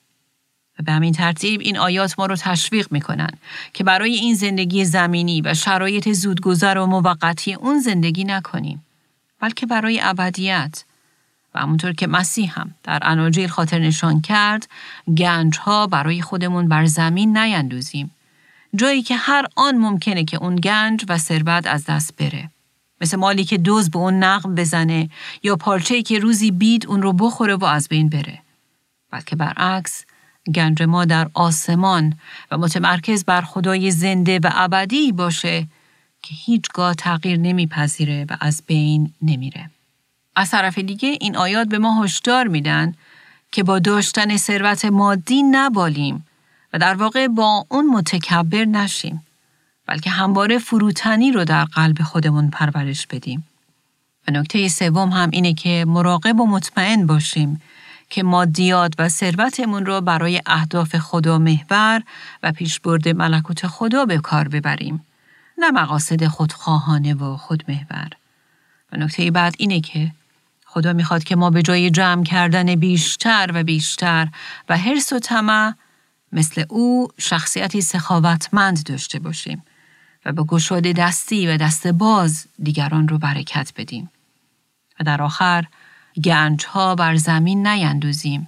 و 0.80 0.84
به 0.84 0.92
همین 0.92 1.14
ترتیب 1.14 1.62
این 1.62 1.78
آیات 1.78 2.20
ما 2.20 2.26
رو 2.26 2.36
تشویق 2.36 2.88
می‌کنن 2.92 3.32
که 3.74 3.84
برای 3.84 4.14
این 4.14 4.36
زندگی 4.36 4.86
زمینی 4.86 5.42
و 5.42 5.54
شرایط 5.54 6.12
زودگذر 6.12 6.78
و 6.78 6.86
موقتی 6.86 7.54
اون 7.54 7.80
زندگی 7.80 8.24
نکنیم 8.24 8.86
بلکه 9.40 9.66
برای 9.66 10.00
ابدیت. 10.04 10.84
و 11.56 11.60
همونطور 11.60 11.94
که 11.94 12.08
مسیح 12.08 12.60
هم 12.60 12.76
در 12.84 13.00
اناجیل 13.02 13.48
خاطر 13.48 13.80
نشان 13.80 14.22
کرد 14.22 14.70
گنج 15.18 15.58
ها 15.58 15.88
برای 15.88 16.22
خودمون 16.22 16.68
بر 16.68 16.86
زمین 16.86 17.38
نیندوزیم. 17.38 18.12
جایی 18.76 19.02
که 19.02 19.16
هر 19.16 19.46
آن 19.56 19.78
ممکنه 19.78 20.24
که 20.24 20.38
اون 20.38 20.56
گنج 20.56 21.06
و 21.10 21.18
ثروت 21.18 21.68
از 21.68 21.86
دست 21.86 22.16
بره. 22.16 22.50
مثل 23.02 23.18
مالی 23.18 23.44
که 23.44 23.58
دوز 23.58 23.90
به 23.90 24.00
اون 24.00 24.24
نقم 24.24 24.56
بزنه 24.56 25.10
یا 25.44 25.56
پارچه‌ای 25.56 26.04
که 26.04 26.20
روزی 26.20 26.52
بید 26.52 26.88
اون 26.88 27.02
رو 27.02 27.14
بخوره 27.14 27.56
و 27.56 27.66
از 27.66 27.88
بین 27.88 28.10
بره 28.10 28.40
بلکه 29.12 29.36
برعکس 29.36 30.06
گنج 30.56 30.84
ما 30.84 31.06
در 31.06 31.30
آسمان 31.34 32.14
و 32.52 32.58
متمرکز 32.58 33.26
بر 33.26 33.42
خدای 33.42 33.92
زنده 33.92 34.40
و 34.44 34.50
ابدی 34.54 35.12
باشه 35.12 35.68
که 36.22 36.36
هیچگاه 36.36 36.94
تغییر 36.94 37.40
نمیپذیره 37.40 38.26
و 38.30 38.38
از 38.40 38.64
بین 38.68 39.14
نمیره. 39.22 39.70
از 40.36 40.50
طرف 40.50 40.78
دیگه 40.78 41.18
این 41.22 41.38
آیات 41.38 41.68
به 41.68 41.78
ما 41.78 42.04
هشدار 42.04 42.48
میدن 42.48 42.94
که 43.52 43.64
با 43.64 43.80
داشتن 43.80 44.38
ثروت 44.38 44.86
مادی 44.86 45.44
نبالیم 45.44 46.26
و 46.74 46.80
در 46.80 46.94
واقع 46.94 47.28
با 47.28 47.66
اون 47.70 47.88
متکبر 47.88 48.66
نشیم 48.66 49.27
بلکه 49.88 50.10
همواره 50.10 50.60
فروتنی 50.60 51.32
رو 51.32 51.46
در 51.46 51.66
قلب 51.66 52.02
خودمون 52.02 52.50
پرورش 52.50 53.08
بدیم. 53.08 53.48
و 54.28 54.32
نکته 54.32 54.68
سوم 54.68 55.10
هم 55.10 55.30
اینه 55.34 55.54
که 55.54 55.86
مراقب 55.88 56.40
و 56.40 56.48
مطمئن 56.48 57.06
باشیم 57.06 57.62
که 58.10 58.24
مادیات 58.24 58.94
و 59.00 59.10
ثروتمون 59.10 59.86
رو 59.86 60.02
برای 60.02 60.42
اهداف 60.46 60.96
خدا 60.96 61.38
محور 61.38 62.04
و 62.44 62.52
پیشبرد 62.52 63.10
ملکوت 63.10 63.68
خدا 63.68 64.06
به 64.06 64.18
کار 64.18 64.48
ببریم 64.48 65.06
نه 65.58 65.72
مقاصد 65.72 66.28
خودخواهانه 66.28 67.14
و 67.14 67.38
خودمحور. 67.38 68.10
و 68.94 68.98
نکته 68.98 69.32
بعد 69.32 69.56
اینه 69.58 69.82
که 69.82 70.12
خدا 70.66 70.94
می‌خواد 70.94 71.24
که 71.24 71.36
ما 71.36 71.50
به 71.50 71.62
جای 71.62 71.90
جمع 71.90 72.24
کردن 72.24 72.76
بیشتر 72.76 73.52
و 73.54 73.64
بیشتر 73.64 74.28
و 74.70 74.78
حرس 74.78 75.14
و 75.14 75.20
طمع 75.20 75.74
مثل 76.32 76.64
او 76.70 77.08
شخصیتی 77.18 77.82
سخاوتمند 77.82 78.84
داشته 78.84 79.20
باشیم 79.20 79.64
و 80.28 80.32
به 80.32 80.44
گشاده 80.44 80.94
دستی 80.94 81.48
و 81.48 81.58
دست 81.58 81.88
باز 81.88 82.46
دیگران 82.64 83.08
رو 83.08 83.18
برکت 83.18 83.72
بدیم. 83.78 84.10
و 85.00 85.04
در 85.04 85.22
آخر 85.22 85.66
گنج 86.24 86.66
ها 86.66 86.96
بر 86.96 87.16
زمین 87.16 87.68
نیندوزیم 87.68 88.48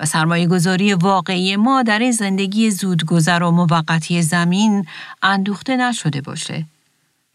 و 0.00 0.06
سرمایه 0.06 0.46
گذاری 0.46 0.94
واقعی 0.94 1.56
ما 1.56 1.82
در 1.82 1.98
این 1.98 2.12
زندگی 2.12 2.70
زودگذر 2.70 3.42
و 3.42 3.50
موقتی 3.50 4.22
زمین 4.22 4.86
اندوخته 5.22 5.76
نشده 5.76 6.20
باشه 6.20 6.64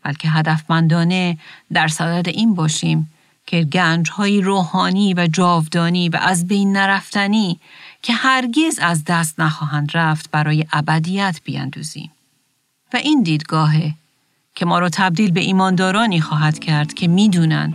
بلکه 0.03 0.29
هدفمندانه 0.29 1.37
در 1.73 1.87
صدد 1.87 2.29
این 2.29 2.55
باشیم 2.55 3.11
که 3.45 3.63
گنج 3.63 4.09
های 4.09 4.41
روحانی 4.41 5.13
و 5.13 5.27
جاودانی 5.27 6.09
و 6.09 6.15
از 6.15 6.47
بین 6.47 6.77
نرفتنی 6.77 7.59
که 8.01 8.13
هرگز 8.13 8.79
از 8.81 9.05
دست 9.05 9.39
نخواهند 9.39 9.91
رفت 9.93 10.31
برای 10.31 10.65
ابدیت 10.71 11.39
بیندوزیم. 11.43 12.11
و 12.93 12.97
این 12.97 13.23
دیدگاهه 13.23 13.93
که 14.55 14.65
ما 14.65 14.79
را 14.79 14.89
تبدیل 14.89 15.31
به 15.31 15.39
ایماندارانی 15.39 16.21
خواهد 16.21 16.59
کرد 16.59 16.93
که 16.93 17.07
می‌دونن 17.07 17.73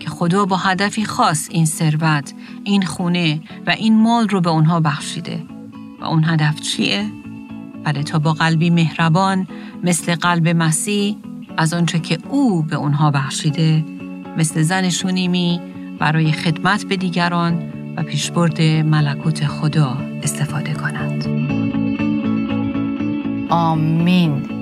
که 0.00 0.10
خدا 0.10 0.44
با 0.44 0.56
هدفی 0.56 1.04
خاص 1.04 1.48
این 1.50 1.66
ثروت، 1.66 2.34
این 2.64 2.82
خونه 2.82 3.40
و 3.66 3.70
این 3.70 4.02
مال 4.02 4.28
رو 4.28 4.40
به 4.40 4.50
اونها 4.50 4.80
بخشیده. 4.80 5.42
و 6.00 6.04
اون 6.04 6.24
هدف 6.24 6.60
چیه؟ 6.60 7.06
بله 7.84 8.02
تا 8.02 8.18
با 8.18 8.32
قلبی 8.32 8.70
مهربان 8.70 9.46
مثل 9.82 10.14
قلب 10.14 10.48
مسیح 10.48 11.16
از 11.56 11.74
آنچه 11.74 11.98
که 11.98 12.18
او 12.28 12.62
به 12.62 12.76
اونها 12.76 13.10
بخشیده 13.10 13.84
مثل 14.36 14.62
زن 14.62 14.90
شونیمی 14.90 15.60
برای 15.98 16.32
خدمت 16.32 16.84
به 16.84 16.96
دیگران 16.96 17.72
و 17.96 18.02
پیشبرد 18.02 18.62
ملکوت 18.62 19.46
خدا 19.46 19.98
استفاده 20.22 20.74
کنند. 20.74 21.26
آمین 23.50 24.59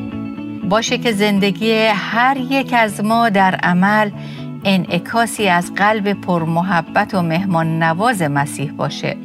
باشه 0.69 0.99
که 0.99 1.13
زندگی 1.13 1.73
هر 1.87 2.37
یک 2.37 2.75
از 2.77 3.05
ما 3.05 3.29
در 3.29 3.55
عمل 3.55 4.11
انعکاسی 4.65 5.49
از 5.49 5.75
قلب 5.75 6.13
پرمحبت 6.13 7.15
و 7.15 7.23
مهمان 7.23 7.83
نواز 7.83 8.23
مسیح 8.23 8.73
باشه 8.73 9.17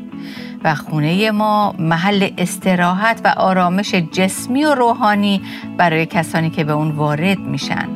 و 0.64 0.76
خونه 0.76 1.32
ما 1.32 1.76
محل 1.80 2.30
استراحت 2.38 3.22
و 3.24 3.28
آرامش 3.28 3.96
جسمی 3.96 4.66
و 4.66 4.76
روحانی 4.76 5.42
برای 5.78 6.06
کسانی 6.06 6.50
که 6.50 6.64
به 6.64 6.74
اون 6.74 6.92
وارد 6.92 7.40
میشن. 7.40 7.90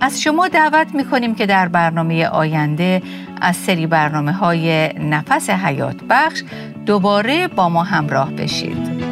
از 0.00 0.22
شما 0.22 0.48
دعوت 0.48 0.94
می‌کنیم 0.94 1.34
که 1.34 1.46
در 1.46 1.68
برنامه 1.68 2.26
آینده 2.26 3.02
از 3.40 3.56
سری 3.56 3.86
برنامه 3.86 4.32
های 4.32 4.88
نفس 4.88 5.50
حیات 5.50 5.96
بخش 6.10 6.42
دوباره 6.86 7.48
با 7.48 7.68
ما 7.68 7.82
همراه 7.82 8.30
بشید. 8.30 9.11